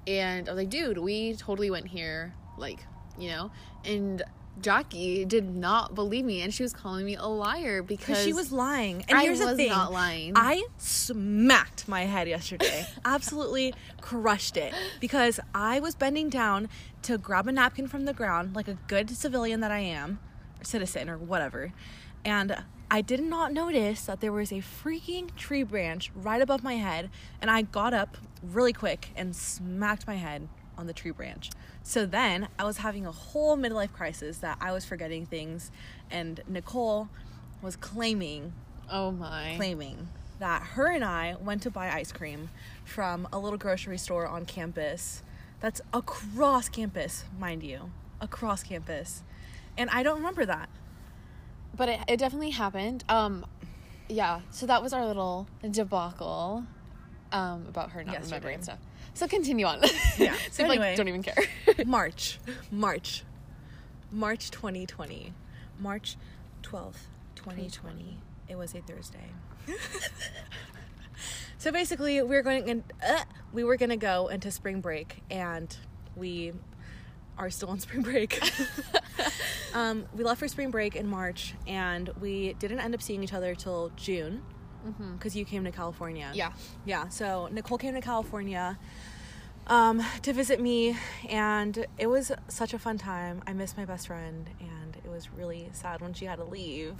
and 0.06 0.48
I 0.48 0.52
was 0.52 0.58
like, 0.58 0.70
dude, 0.70 0.98
we 0.98 1.34
totally 1.34 1.70
went 1.70 1.88
here, 1.88 2.34
like, 2.58 2.80
you 3.18 3.30
know, 3.30 3.50
and 3.84 4.22
Jackie 4.60 5.24
did 5.24 5.54
not 5.54 5.94
believe 5.94 6.24
me, 6.24 6.40
and 6.40 6.52
she 6.52 6.62
was 6.62 6.72
calling 6.72 7.04
me 7.04 7.16
a 7.16 7.26
liar 7.26 7.82
because 7.82 8.22
she 8.22 8.32
was 8.32 8.52
lying. 8.52 9.04
And 9.08 9.18
I 9.18 9.24
here's 9.24 9.40
the 9.40 9.46
was 9.46 9.56
thing. 9.56 9.68
not 9.68 9.92
lying. 9.92 10.32
I 10.36 10.64
smacked 10.78 11.88
my 11.88 12.02
head 12.02 12.28
yesterday. 12.28 12.86
Absolutely 13.04 13.74
crushed 14.00 14.56
it. 14.56 14.72
Because 15.00 15.40
I 15.54 15.80
was 15.80 15.94
bending 15.94 16.28
down 16.30 16.68
to 17.02 17.18
grab 17.18 17.48
a 17.48 17.52
napkin 17.52 17.88
from 17.88 18.04
the 18.04 18.14
ground, 18.14 18.54
like 18.54 18.68
a 18.68 18.78
good 18.86 19.10
civilian 19.10 19.60
that 19.60 19.70
I 19.70 19.80
am, 19.80 20.20
or 20.60 20.64
citizen, 20.64 21.08
or 21.08 21.18
whatever. 21.18 21.72
And 22.24 22.64
I 22.90 23.00
did 23.00 23.20
not 23.20 23.52
notice 23.52 24.02
that 24.02 24.20
there 24.20 24.32
was 24.32 24.52
a 24.52 24.56
freaking 24.56 25.34
tree 25.34 25.62
branch 25.62 26.10
right 26.14 26.40
above 26.40 26.62
my 26.62 26.74
head. 26.74 27.10
And 27.40 27.50
I 27.50 27.62
got 27.62 27.92
up 27.92 28.16
really 28.42 28.72
quick 28.72 29.10
and 29.16 29.34
smacked 29.34 30.06
my 30.06 30.16
head 30.16 30.48
on 30.76 30.86
the 30.86 30.92
tree 30.92 31.10
branch. 31.10 31.50
So 31.82 32.06
then 32.06 32.48
I 32.58 32.64
was 32.64 32.78
having 32.78 33.06
a 33.06 33.12
whole 33.12 33.56
midlife 33.56 33.92
crisis 33.92 34.38
that 34.38 34.58
I 34.60 34.72
was 34.72 34.84
forgetting 34.84 35.26
things. 35.26 35.70
And 36.10 36.40
Nicole 36.48 37.08
was 37.62 37.76
claiming 37.76 38.52
oh 38.90 39.10
my, 39.10 39.54
claiming 39.56 40.08
that 40.38 40.62
her 40.74 40.86
and 40.90 41.04
I 41.04 41.36
went 41.40 41.62
to 41.62 41.70
buy 41.70 41.90
ice 41.90 42.12
cream 42.12 42.50
from 42.84 43.28
a 43.32 43.38
little 43.38 43.58
grocery 43.58 43.98
store 43.98 44.26
on 44.26 44.44
campus 44.46 45.22
that's 45.60 45.80
across 45.92 46.68
campus, 46.68 47.24
mind 47.38 47.62
you, 47.62 47.90
across 48.20 48.62
campus. 48.62 49.22
And 49.78 49.88
I 49.90 50.02
don't 50.02 50.16
remember 50.16 50.44
that. 50.46 50.68
but 51.76 51.88
it, 51.88 52.00
it 52.08 52.16
definitely 52.18 52.50
happened. 52.50 53.04
Um, 53.08 53.46
yeah. 54.08 54.40
So 54.50 54.66
that 54.66 54.82
was 54.82 54.92
our 54.92 55.06
little 55.06 55.46
debacle 55.70 56.64
um, 57.32 57.64
about 57.68 57.90
her 57.92 58.04
not 58.04 58.12
Yesterday. 58.12 58.36
remembering 58.36 58.62
stuff. 58.62 58.78
So 59.14 59.28
continue 59.28 59.64
on. 59.64 59.80
Yeah, 60.18 60.34
so 60.50 60.64
so 60.64 60.66
like, 60.66 60.96
don't 60.96 61.08
even 61.08 61.22
care. 61.22 61.36
March, 61.86 62.40
March, 62.70 63.22
March 64.10 64.50
2020, 64.50 65.32
March 65.78 66.16
12th, 66.62 67.06
2020. 67.36 68.18
It 68.48 68.56
was 68.56 68.74
a 68.74 68.80
Thursday. 68.80 69.30
so 71.58 71.70
basically, 71.70 72.20
we 72.22 72.28
were 72.28 72.42
going 72.42 72.68
in, 72.68 72.84
uh, 73.06 73.22
we 73.52 73.62
were 73.62 73.76
gonna 73.76 73.96
go 73.96 74.26
into 74.28 74.50
spring 74.50 74.80
break, 74.80 75.22
and 75.30 75.76
we 76.16 76.52
are 77.38 77.50
still 77.50 77.68
on 77.68 77.78
spring 77.78 78.02
break. 78.02 78.40
um, 79.74 80.06
we 80.16 80.24
left 80.24 80.40
for 80.40 80.48
spring 80.48 80.72
break 80.72 80.96
in 80.96 81.06
March, 81.06 81.54
and 81.68 82.10
we 82.20 82.54
didn't 82.54 82.80
end 82.80 82.94
up 82.94 83.02
seeing 83.02 83.22
each 83.22 83.32
other 83.32 83.54
till 83.54 83.92
June 83.96 84.42
because 85.16 85.34
you 85.34 85.44
came 85.44 85.64
to 85.64 85.70
California. 85.70 86.30
yeah. 86.34 86.52
Yeah, 86.84 87.08
so 87.08 87.48
Nicole 87.52 87.78
came 87.78 87.94
to 87.94 88.00
California 88.00 88.78
um, 89.66 90.02
to 90.22 90.32
visit 90.32 90.60
me, 90.60 90.96
and 91.28 91.86
it 91.98 92.06
was 92.06 92.32
such 92.48 92.74
a 92.74 92.78
fun 92.78 92.98
time. 92.98 93.42
I 93.46 93.52
miss 93.52 93.76
my 93.76 93.84
best 93.84 94.06
friend, 94.08 94.48
and 94.60 94.96
it 95.04 95.10
was 95.10 95.30
really 95.30 95.68
sad 95.72 96.00
when 96.00 96.12
she 96.12 96.26
had 96.26 96.36
to 96.36 96.44
leave. 96.44 96.94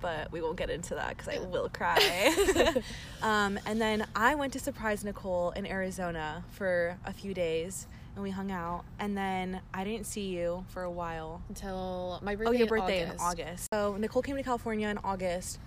but 0.00 0.30
we 0.30 0.40
won't 0.40 0.56
get 0.56 0.70
into 0.70 0.94
that 0.94 1.16
because 1.16 1.28
I 1.28 1.38
will 1.40 1.68
cry. 1.68 1.98
um, 3.22 3.58
and 3.66 3.80
then 3.80 4.06
I 4.14 4.34
went 4.36 4.52
to 4.52 4.60
surprise 4.60 5.04
Nicole 5.04 5.50
in 5.50 5.66
Arizona 5.66 6.44
for 6.50 6.96
a 7.04 7.12
few 7.12 7.34
days 7.34 7.88
and 8.14 8.22
we 8.22 8.30
hung 8.30 8.50
out. 8.50 8.84
And 8.98 9.16
then 9.16 9.60
I 9.72 9.84
didn't 9.84 10.06
see 10.06 10.28
you 10.28 10.64
for 10.68 10.82
a 10.82 10.90
while. 10.90 11.42
Until 11.48 12.20
my 12.22 12.34
birthday. 12.34 12.48
Oh, 12.48 12.52
your 12.52 12.62
in 12.62 12.68
birthday 12.68 13.02
August. 13.04 13.20
in 13.20 13.26
August. 13.26 13.66
So 13.72 13.96
Nicole 13.96 14.22
came 14.22 14.36
to 14.36 14.42
California 14.42 14.88
in 14.88 14.98
August, 14.98 15.58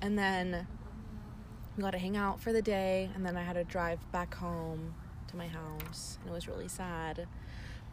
and 0.00 0.18
then 0.18 0.66
got 1.80 1.92
to 1.92 1.98
hang 1.98 2.16
out 2.16 2.40
for 2.40 2.52
the 2.52 2.62
day, 2.62 3.10
and 3.14 3.24
then 3.24 3.36
I 3.36 3.42
had 3.42 3.54
to 3.54 3.64
drive 3.64 3.98
back 4.12 4.34
home 4.34 4.94
to 5.28 5.36
my 5.36 5.48
house, 5.48 6.18
and 6.20 6.30
it 6.30 6.34
was 6.34 6.46
really 6.48 6.68
sad. 6.68 7.26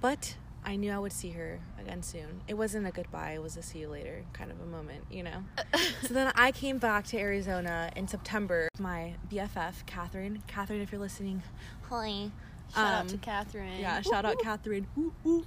But 0.01 0.35
I 0.65 0.75
knew 0.75 0.91
I 0.91 0.99
would 0.99 1.13
see 1.13 1.29
her 1.31 1.59
again 1.79 2.03
soon. 2.03 2.41
It 2.47 2.55
wasn't 2.55 2.85
a 2.87 2.91
goodbye; 2.91 3.31
it 3.31 3.41
was 3.41 3.55
a 3.57 3.61
see 3.61 3.79
you 3.79 3.87
later 3.89 4.23
kind 4.33 4.51
of 4.51 4.59
a 4.61 4.65
moment, 4.65 5.05
you 5.09 5.23
know. 5.23 5.43
so 6.03 6.13
then 6.13 6.31
I 6.35 6.51
came 6.51 6.77
back 6.77 7.05
to 7.07 7.17
Arizona 7.17 7.91
in 7.95 8.07
September. 8.07 8.67
My 8.79 9.15
BFF, 9.31 9.85
Catherine. 9.85 10.43
Catherine, 10.47 10.81
if 10.81 10.91
you're 10.91 11.01
listening, 11.01 11.41
hi. 11.83 12.31
Shout 12.73 12.85
out 12.85 13.01
Um, 13.01 13.07
to 13.07 13.17
Catherine. 13.17 13.79
yeah, 13.79 14.01
shout 14.01 14.25
out 14.25 14.39
Catherine. 14.43 14.85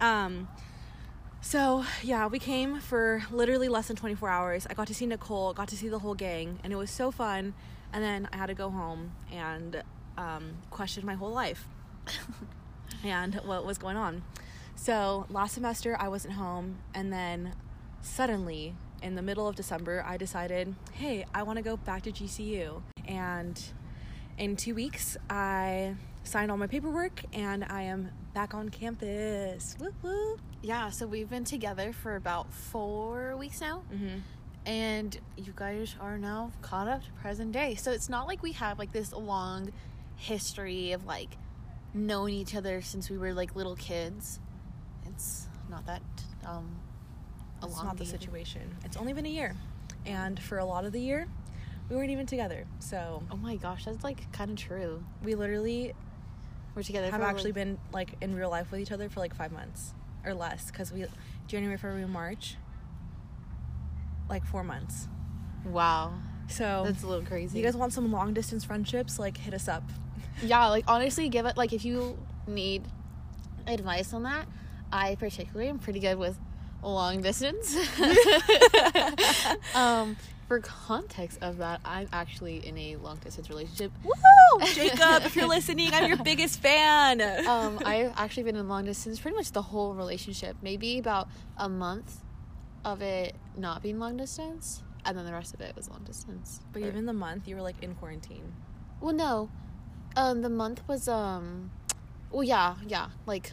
Um, 0.00 0.48
so 1.40 1.84
yeah, 2.02 2.26
we 2.26 2.38
came 2.38 2.80
for 2.80 3.22
literally 3.30 3.68
less 3.68 3.88
than 3.88 3.96
24 3.96 4.28
hours. 4.28 4.66
I 4.68 4.74
got 4.74 4.86
to 4.88 4.94
see 4.94 5.06
Nicole, 5.06 5.52
got 5.54 5.68
to 5.68 5.76
see 5.76 5.88
the 5.88 6.00
whole 6.00 6.14
gang, 6.14 6.58
and 6.64 6.72
it 6.72 6.76
was 6.76 6.90
so 6.90 7.10
fun. 7.10 7.54
And 7.92 8.04
then 8.04 8.28
I 8.32 8.36
had 8.36 8.46
to 8.46 8.54
go 8.54 8.70
home 8.70 9.12
and 9.32 9.82
um, 10.18 10.58
question 10.70 11.06
my 11.06 11.14
whole 11.14 11.30
life 11.30 11.64
and 13.04 13.36
what 13.44 13.64
was 13.64 13.78
going 13.78 13.96
on. 13.96 14.22
So 14.74 15.26
last 15.30 15.54
semester 15.54 15.96
I 15.98 16.08
wasn't 16.08 16.34
home, 16.34 16.78
and 16.94 17.12
then 17.12 17.54
suddenly 18.02 18.74
in 19.02 19.14
the 19.14 19.22
middle 19.22 19.46
of 19.48 19.56
December 19.56 20.04
I 20.06 20.16
decided, 20.16 20.74
hey, 20.92 21.24
I 21.34 21.42
want 21.44 21.56
to 21.56 21.62
go 21.62 21.76
back 21.76 22.02
to 22.02 22.12
GCU. 22.12 22.82
And 23.06 23.60
in 24.36 24.56
two 24.56 24.74
weeks 24.74 25.16
I 25.30 25.94
signed 26.28 26.50
all 26.50 26.56
my 26.56 26.66
paperwork, 26.66 27.22
and 27.32 27.64
I 27.68 27.82
am 27.82 28.10
back 28.34 28.54
on 28.54 28.68
campus. 28.68 29.76
Yeah, 30.62 30.90
so 30.90 31.06
we've 31.06 31.28
been 31.30 31.44
together 31.44 31.92
for 31.92 32.16
about 32.16 32.52
four 32.52 33.36
weeks 33.36 33.60
now. 33.60 33.82
Mm-hmm. 33.92 34.18
and 34.66 35.18
you 35.36 35.52
guys 35.56 35.94
are 36.00 36.18
now 36.18 36.50
caught 36.60 36.88
up 36.88 37.02
to 37.04 37.10
present 37.12 37.52
day. 37.52 37.74
So 37.74 37.90
it's 37.92 38.08
not 38.08 38.26
like 38.26 38.42
we 38.42 38.52
have 38.52 38.78
like 38.78 38.92
this 38.92 39.12
long 39.12 39.72
history 40.16 40.92
of 40.92 41.06
like 41.06 41.36
knowing 41.94 42.34
each 42.34 42.54
other 42.54 42.82
since 42.82 43.08
we 43.08 43.16
were 43.16 43.32
like 43.32 43.56
little 43.56 43.76
kids. 43.76 44.40
It's 45.06 45.46
not 45.70 45.86
that 45.86 46.02
um 46.46 46.76
It's 47.62 47.82
not 47.82 47.96
the 47.96 48.04
situation. 48.04 48.76
It's 48.84 48.96
only 48.96 49.12
been 49.14 49.26
a 49.26 49.30
year, 49.30 49.56
and 50.04 50.38
for 50.38 50.58
a 50.58 50.64
lot 50.64 50.84
of 50.84 50.92
the 50.92 51.00
year, 51.00 51.26
we 51.88 51.96
weren't 51.96 52.10
even 52.10 52.26
together. 52.26 52.66
So 52.80 53.22
Oh 53.30 53.36
my 53.36 53.56
gosh, 53.56 53.86
that's 53.86 54.04
like 54.04 54.30
kind 54.32 54.50
of 54.50 54.56
true. 54.56 55.02
we 55.24 55.34
literally 55.34 55.94
We're 56.78 56.84
together. 56.84 57.10
have 57.10 57.22
actually 57.22 57.50
like- 57.50 57.54
been 57.54 57.78
like 57.92 58.10
in 58.20 58.36
real 58.36 58.50
life 58.50 58.70
with 58.70 58.78
each 58.80 58.92
other 58.92 59.08
for 59.08 59.18
like 59.18 59.34
five 59.34 59.50
months 59.50 59.94
or 60.24 60.32
less 60.32 60.70
because 60.70 60.92
we 60.92 61.04
January, 61.48 61.76
February, 61.76 62.06
March, 62.06 62.54
like 64.28 64.46
four 64.46 64.62
months. 64.62 65.08
Wow, 65.64 66.14
So 66.46 66.84
that's 66.86 67.02
a 67.02 67.08
little 67.08 67.24
crazy. 67.24 67.58
you 67.58 67.64
guys 67.64 67.76
want 67.76 67.92
some 67.92 68.12
long 68.12 68.32
distance 68.32 68.62
friendships? 68.62 69.18
Like 69.18 69.36
hit 69.36 69.54
us 69.54 69.66
up. 69.66 69.82
yeah, 70.40 70.68
like 70.68 70.84
honestly, 70.86 71.28
give 71.28 71.46
it 71.46 71.56
like 71.56 71.72
if 71.72 71.84
you 71.84 72.16
need 72.46 72.84
advice 73.66 74.14
on 74.14 74.22
that. 74.22 74.46
I 74.92 75.16
particularly 75.16 75.68
am 75.70 75.80
pretty 75.80 75.98
good 75.98 76.16
with 76.16 76.38
long 76.80 77.22
distance. 77.22 77.76
um, 79.74 80.16
for 80.48 80.60
context 80.60 81.38
of 81.42 81.58
that, 81.58 81.80
I'm 81.84 82.08
actually 82.12 82.66
in 82.66 82.76
a 82.78 82.96
long 82.96 83.16
distance 83.18 83.48
relationship. 83.50 83.92
Woo! 84.02 84.66
Jacob, 84.74 85.22
if 85.24 85.36
you're 85.36 85.46
listening, 85.56 85.90
I'm 85.92 86.08
your 86.08 86.22
biggest 86.22 86.60
fan. 86.60 87.20
Um, 87.46 87.78
I've 87.84 88.12
actually 88.16 88.44
been 88.44 88.56
in 88.56 88.68
long 88.68 88.84
distance 88.86 89.20
pretty 89.20 89.36
much 89.36 89.52
the 89.52 89.62
whole 89.62 89.94
relationship. 89.94 90.56
Maybe 90.62 90.98
about 90.98 91.28
a 91.56 91.68
month 91.68 92.22
of 92.84 93.02
it 93.02 93.36
not 93.56 93.82
being 93.82 93.98
long 93.98 94.16
distance, 94.16 94.82
and 95.04 95.16
then 95.18 95.26
the 95.26 95.32
rest 95.32 95.52
of 95.54 95.60
it 95.60 95.76
was 95.76 95.88
long 95.90 96.02
distance. 96.04 96.60
but 96.72 96.82
Or- 96.82 96.86
even 96.86 97.06
the 97.06 97.12
month 97.12 97.46
you 97.46 97.54
were 97.54 97.62
like 97.62 97.82
in 97.82 97.94
quarantine. 97.94 98.52
well, 99.00 99.12
no, 99.14 99.50
um, 100.16 100.40
the 100.42 100.48
month 100.48 100.82
was 100.88 101.08
um, 101.08 101.70
well, 102.30 102.42
yeah, 102.42 102.76
yeah, 102.86 103.08
like 103.26 103.52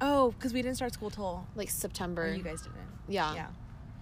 Oh, 0.00 0.32
because 0.32 0.52
we 0.52 0.60
didn't 0.62 0.76
start 0.76 0.92
school 0.94 1.10
till 1.10 1.46
like 1.54 1.70
September. 1.70 2.24
or 2.26 2.32
you 2.34 2.42
guys 2.42 2.62
didn't. 2.62 2.76
yeah. 3.08 3.34
Yeah. 3.34 3.46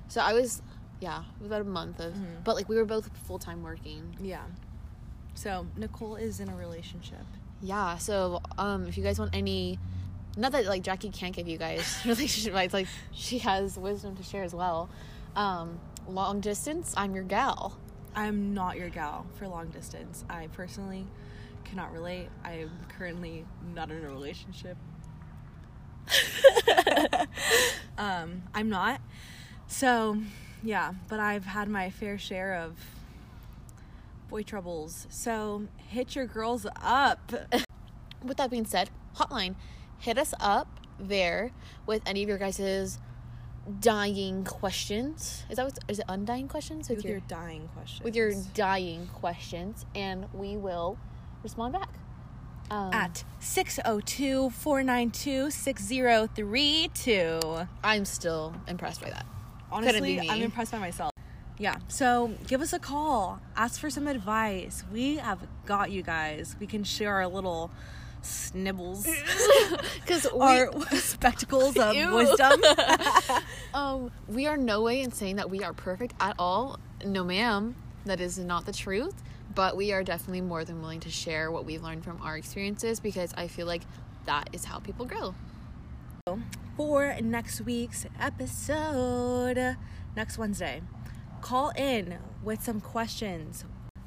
So 0.08 0.20
I 0.20 0.32
was, 0.32 0.60
yeah, 1.04 1.20
it 1.36 1.40
was 1.42 1.48
about 1.48 1.60
a 1.60 1.64
month 1.80 2.00
of, 2.00 2.14
Mhm. 2.14 2.44
but 2.44 2.54
like 2.56 2.68
we 2.68 2.76
were 2.76 2.84
both 2.86 3.06
full 3.26 3.38
time 3.38 3.62
working. 3.62 4.16
Yeah. 4.20 4.44
So 5.34 5.66
Nicole 5.76 6.16
is 6.16 6.40
in 6.40 6.48
a 6.48 6.56
relationship. 6.56 7.26
Yeah. 7.60 7.98
So 7.98 8.40
um, 8.56 8.86
if 8.86 8.96
you 8.96 9.04
guys 9.04 9.18
want 9.18 9.34
any, 9.34 9.78
not 10.36 10.52
that 10.52 10.64
like 10.66 10.82
Jackie 10.82 11.10
can't 11.10 11.34
give 11.34 11.46
you 11.48 11.58
guys 11.58 11.84
relationship 12.04 12.52
advice, 12.54 12.72
like 12.72 12.88
she 13.12 13.38
has 13.40 13.76
wisdom 13.78 14.16
to 14.16 14.22
share 14.22 14.44
as 14.44 14.54
well. 14.54 14.88
Um, 15.36 15.78
long 16.08 16.40
distance, 16.40 16.94
I'm 16.96 17.14
your 17.14 17.24
gal. 17.24 17.76
I'm 18.14 18.54
not 18.54 18.76
your 18.76 18.88
gal 18.90 19.26
for 19.36 19.46
long 19.48 19.68
distance. 19.68 20.24
I 20.30 20.46
personally 20.52 21.06
cannot 21.64 21.92
relate. 21.92 22.28
I 22.44 22.52
am 22.64 22.70
currently 22.96 23.44
not 23.74 23.90
in 23.90 24.04
a 24.04 24.08
relationship. 24.08 24.76
um, 27.98 28.42
I'm 28.54 28.68
not. 28.68 29.00
So, 29.66 30.18
yeah, 30.64 30.94
but 31.08 31.20
I've 31.20 31.44
had 31.44 31.68
my 31.68 31.90
fair 31.90 32.18
share 32.18 32.54
of 32.54 32.72
boy 34.28 34.42
troubles. 34.42 35.06
So, 35.10 35.68
hit 35.88 36.16
your 36.16 36.26
girls 36.26 36.66
up. 36.82 37.32
With 38.24 38.38
that 38.38 38.50
being 38.50 38.64
said, 38.64 38.88
hotline, 39.16 39.54
hit 39.98 40.16
us 40.16 40.32
up 40.40 40.80
there 40.98 41.50
with 41.86 42.00
any 42.06 42.22
of 42.22 42.28
your 42.28 42.38
guys' 42.38 42.98
dying 43.80 44.44
questions. 44.44 45.44
Is 45.50 45.56
that 45.56 45.64
what, 45.64 45.76
is 45.88 45.98
it 45.98 46.04
undying 46.08 46.46
questions? 46.48 46.88
With 46.88 47.04
your 47.04 47.20
dying 47.20 47.68
questions. 47.74 48.02
with 48.02 48.16
your 48.16 48.32
dying 48.54 49.10
questions, 49.12 49.84
and 49.94 50.26
we 50.32 50.56
will 50.56 50.96
respond 51.42 51.74
back. 51.74 51.90
Um, 52.70 52.94
at 52.94 53.24
602 53.40 54.48
492 54.50 55.50
6032. 55.50 57.66
I'm 57.82 58.06
still 58.06 58.54
impressed 58.66 59.02
by 59.02 59.10
that. 59.10 59.26
Honestly, 59.74 60.20
I'm 60.30 60.40
impressed 60.40 60.72
by 60.72 60.78
myself. 60.78 61.10
Yeah, 61.58 61.76
so 61.88 62.32
give 62.46 62.60
us 62.60 62.72
a 62.72 62.78
call. 62.78 63.40
Ask 63.56 63.80
for 63.80 63.90
some 63.90 64.06
advice. 64.06 64.84
We 64.92 65.16
have 65.16 65.40
got 65.66 65.90
you 65.90 66.02
guys. 66.02 66.56
We 66.58 66.66
can 66.66 66.84
share 66.84 67.14
our 67.14 67.26
little 67.26 67.70
snibbles, 68.22 69.04
Because 70.00 70.26
our 70.26 70.72
spectacles 70.92 71.76
of 71.76 71.94
Ew. 71.94 72.14
wisdom. 72.14 72.60
um, 73.74 74.10
we 74.28 74.46
are 74.46 74.56
no 74.56 74.82
way 74.82 75.00
in 75.00 75.12
saying 75.12 75.36
that 75.36 75.50
we 75.50 75.62
are 75.62 75.72
perfect 75.72 76.14
at 76.20 76.34
all. 76.38 76.78
No, 77.04 77.22
ma'am. 77.24 77.76
That 78.06 78.20
is 78.20 78.38
not 78.38 78.66
the 78.66 78.72
truth. 78.72 79.14
But 79.54 79.76
we 79.76 79.92
are 79.92 80.02
definitely 80.02 80.40
more 80.40 80.64
than 80.64 80.80
willing 80.80 81.00
to 81.00 81.10
share 81.10 81.50
what 81.50 81.64
we've 81.64 81.82
learned 81.82 82.04
from 82.04 82.20
our 82.22 82.36
experiences 82.36 82.98
because 82.98 83.32
I 83.34 83.46
feel 83.46 83.66
like 83.66 83.82
that 84.26 84.50
is 84.52 84.64
how 84.64 84.78
people 84.78 85.04
grow. 85.04 85.34
For 86.74 87.14
next 87.20 87.60
week's 87.60 88.06
episode, 88.18 89.76
next 90.16 90.38
Wednesday, 90.38 90.80
call 91.42 91.68
in 91.76 92.18
with 92.42 92.62
some 92.62 92.80
questions. 92.80 93.66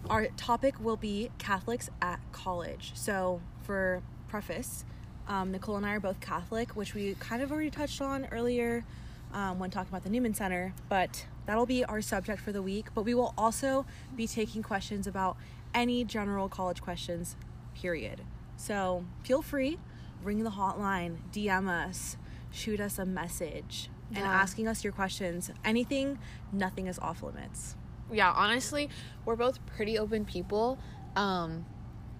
Our 0.09 0.29
topic 0.29 0.79
will 0.79 0.97
be 0.97 1.29
Catholics 1.37 1.91
at 2.01 2.19
college. 2.31 2.93
So, 2.95 3.39
for 3.61 4.01
preface, 4.27 4.83
um, 5.27 5.51
Nicole 5.51 5.75
and 5.75 5.85
I 5.85 5.91
are 5.91 5.99
both 5.99 6.19
Catholic, 6.19 6.75
which 6.75 6.95
we 6.95 7.13
kind 7.19 7.43
of 7.43 7.51
already 7.51 7.69
touched 7.69 8.01
on 8.01 8.27
earlier 8.31 8.83
um, 9.31 9.59
when 9.59 9.69
talking 9.69 9.89
about 9.89 10.03
the 10.03 10.09
Newman 10.09 10.33
Center, 10.33 10.73
but 10.89 11.27
that'll 11.45 11.67
be 11.67 11.85
our 11.85 12.01
subject 12.01 12.41
for 12.41 12.51
the 12.51 12.63
week. 12.63 12.87
But 12.95 13.03
we 13.03 13.13
will 13.13 13.35
also 13.37 13.85
be 14.15 14.25
taking 14.25 14.63
questions 14.63 15.05
about 15.05 15.37
any 15.71 16.03
general 16.03 16.49
college 16.49 16.81
questions, 16.81 17.35
period. 17.75 18.21
So, 18.55 19.05
feel 19.23 19.43
free, 19.43 19.77
ring 20.23 20.43
the 20.43 20.51
hotline, 20.51 21.17
DM 21.31 21.67
us, 21.69 22.17
shoot 22.51 22.79
us 22.79 22.97
a 22.99 23.05
message, 23.05 23.89
and 24.13 24.23
asking 24.25 24.67
us 24.67 24.83
your 24.83 24.93
questions. 24.93 25.51
Anything, 25.65 26.17
nothing 26.51 26.87
is 26.87 26.97
off 26.99 27.21
limits. 27.23 27.75
yeah 28.11 28.31
honestly 28.31 28.89
we're 29.25 29.35
both 29.35 29.63
pretty 29.65 29.97
open 29.99 30.23
people. 30.25 30.77
Um 31.15 31.65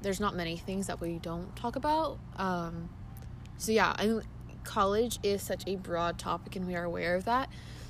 there's 0.01 0.19
not 0.19 0.35
many 0.35 0.57
things 0.57 0.87
that 0.87 0.99
we 1.01 1.17
don't 1.19 1.55
talk 1.55 1.75
about. 1.75 2.19
Um 2.37 2.89
so 3.57 3.71
yeah 3.71 3.93
i 3.97 4.05
mean 4.07 4.21
college 4.63 5.17
is 5.23 5.41
such 5.41 5.63
a 5.65 5.75
broad 5.77 6.19
topic 6.19 6.55
and 6.57 6.67
we 6.67 6.75
are 6.75 6.83
aware 6.83 7.15
of 7.15 7.23
that. 7.25 7.49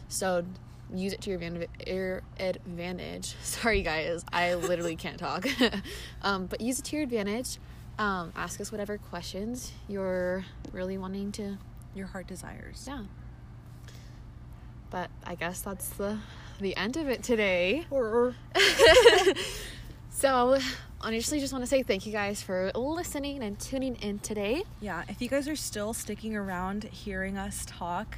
So 0.10 0.46
use 0.94 1.12
it 1.12 1.22
to 1.22 1.32
your 1.32 1.40
advan- 1.40 1.68
your 1.88 2.22
advantage. 2.40 3.36
Sorry 3.42 3.82
guys 3.82 4.24
i 4.32 4.54
literally 4.54 4.96
can't 4.96 5.18
talk. 5.18 5.48
Um 6.22 6.46
but 6.46 6.62
use 6.62 6.78
it 6.80 6.86
to 6.86 6.96
your 6.98 7.04
advantage 7.04 7.58
um 8.00 8.32
ask 8.36 8.60
us 8.62 8.72
whatever 8.72 8.98
questions 8.98 9.72
you're 9.88 10.46
really 10.72 10.98
wanting 10.98 11.32
to 11.34 11.58
Your 11.96 12.08
heart 12.08 12.28
desires. 12.28 12.86
yeah 12.88 13.04
but 14.90 15.10
i 15.26 15.36
guess 15.36 15.62
that's 15.62 15.90
the 15.90 16.18
the 16.60 16.76
end 16.76 16.98
of 16.98 17.08
it 17.08 17.22
today. 17.22 17.86
so, 20.10 20.58
honestly, 21.02 21.40
just 21.40 21.54
want 21.54 21.62
to 21.64 21.68
say 21.68 21.84
thank 21.84 22.08
you 22.08 22.12
guys 22.12 22.42
for 22.42 22.72
listening 22.74 23.44
and 23.44 23.60
tuning 23.60 23.96
in 23.98 24.18
today. 24.18 24.64
Yeah, 24.82 25.04
if 25.08 25.22
you 25.22 25.30
guys 25.30 25.48
are 25.48 25.56
still 25.56 25.94
sticking 25.94 26.36
around 26.36 26.86
hearing 26.86 27.38
us 27.38 27.64
talk, 27.68 28.18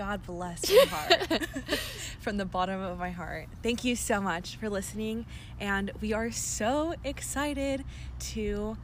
God 0.00 0.22
bless 0.24 0.70
your 0.70 0.86
heart 0.86 1.46
from 2.20 2.38
the 2.38 2.46
bottom 2.46 2.80
of 2.80 2.98
my 2.98 3.10
heart. 3.10 3.48
Thank 3.62 3.84
you 3.84 3.94
so 3.94 4.18
much 4.18 4.56
for 4.56 4.70
listening, 4.70 5.26
and 5.60 5.90
we 6.00 6.14
are 6.14 6.30
so 6.30 6.94
excited 7.04 7.84
to 8.20 8.78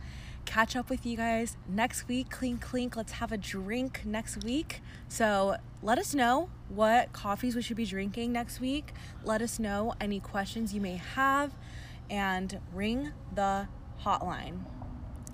catch 0.45 0.77
up 0.77 0.91
with 0.91 1.07
you 1.07 1.17
guys 1.17 1.57
next 1.67 2.07
week. 2.07 2.29
Clink, 2.29 2.61
clink. 2.61 2.97
Let's 2.97 3.13
have 3.13 3.33
a 3.33 3.39
drink 3.39 4.03
next 4.05 4.45
week. 4.45 4.83
So 5.09 5.57
let 5.83 5.97
us 5.97 6.15
know 6.15 6.51
what 6.69 7.15
coffees 7.15 7.57
we 7.57 7.63
should 7.63 7.79
be 7.79 7.87
drinking 7.87 8.31
next 8.33 8.61
week. 8.61 8.93
Let 9.25 9.41
us 9.41 9.59
know 9.59 9.95
any 9.99 10.21
questions 10.21 10.75
you 10.75 10.83
may 10.83 10.97
have, 10.97 11.55
and 12.11 12.61
ring 12.75 13.13
the 13.35 13.69
hotline. 14.05 14.67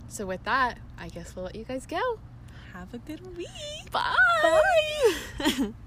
So, 0.07 0.27
with 0.27 0.45
that, 0.45 0.79
I 0.97 1.09
guess 1.09 1.35
we'll 1.35 1.47
let 1.47 1.57
you 1.57 1.65
guys 1.65 1.87
go. 1.87 2.21
Have 2.73 2.95
a 2.95 2.99
good 2.99 3.21
week. 3.37 3.91
Bye. 3.91 4.15
Bye. 4.43 5.73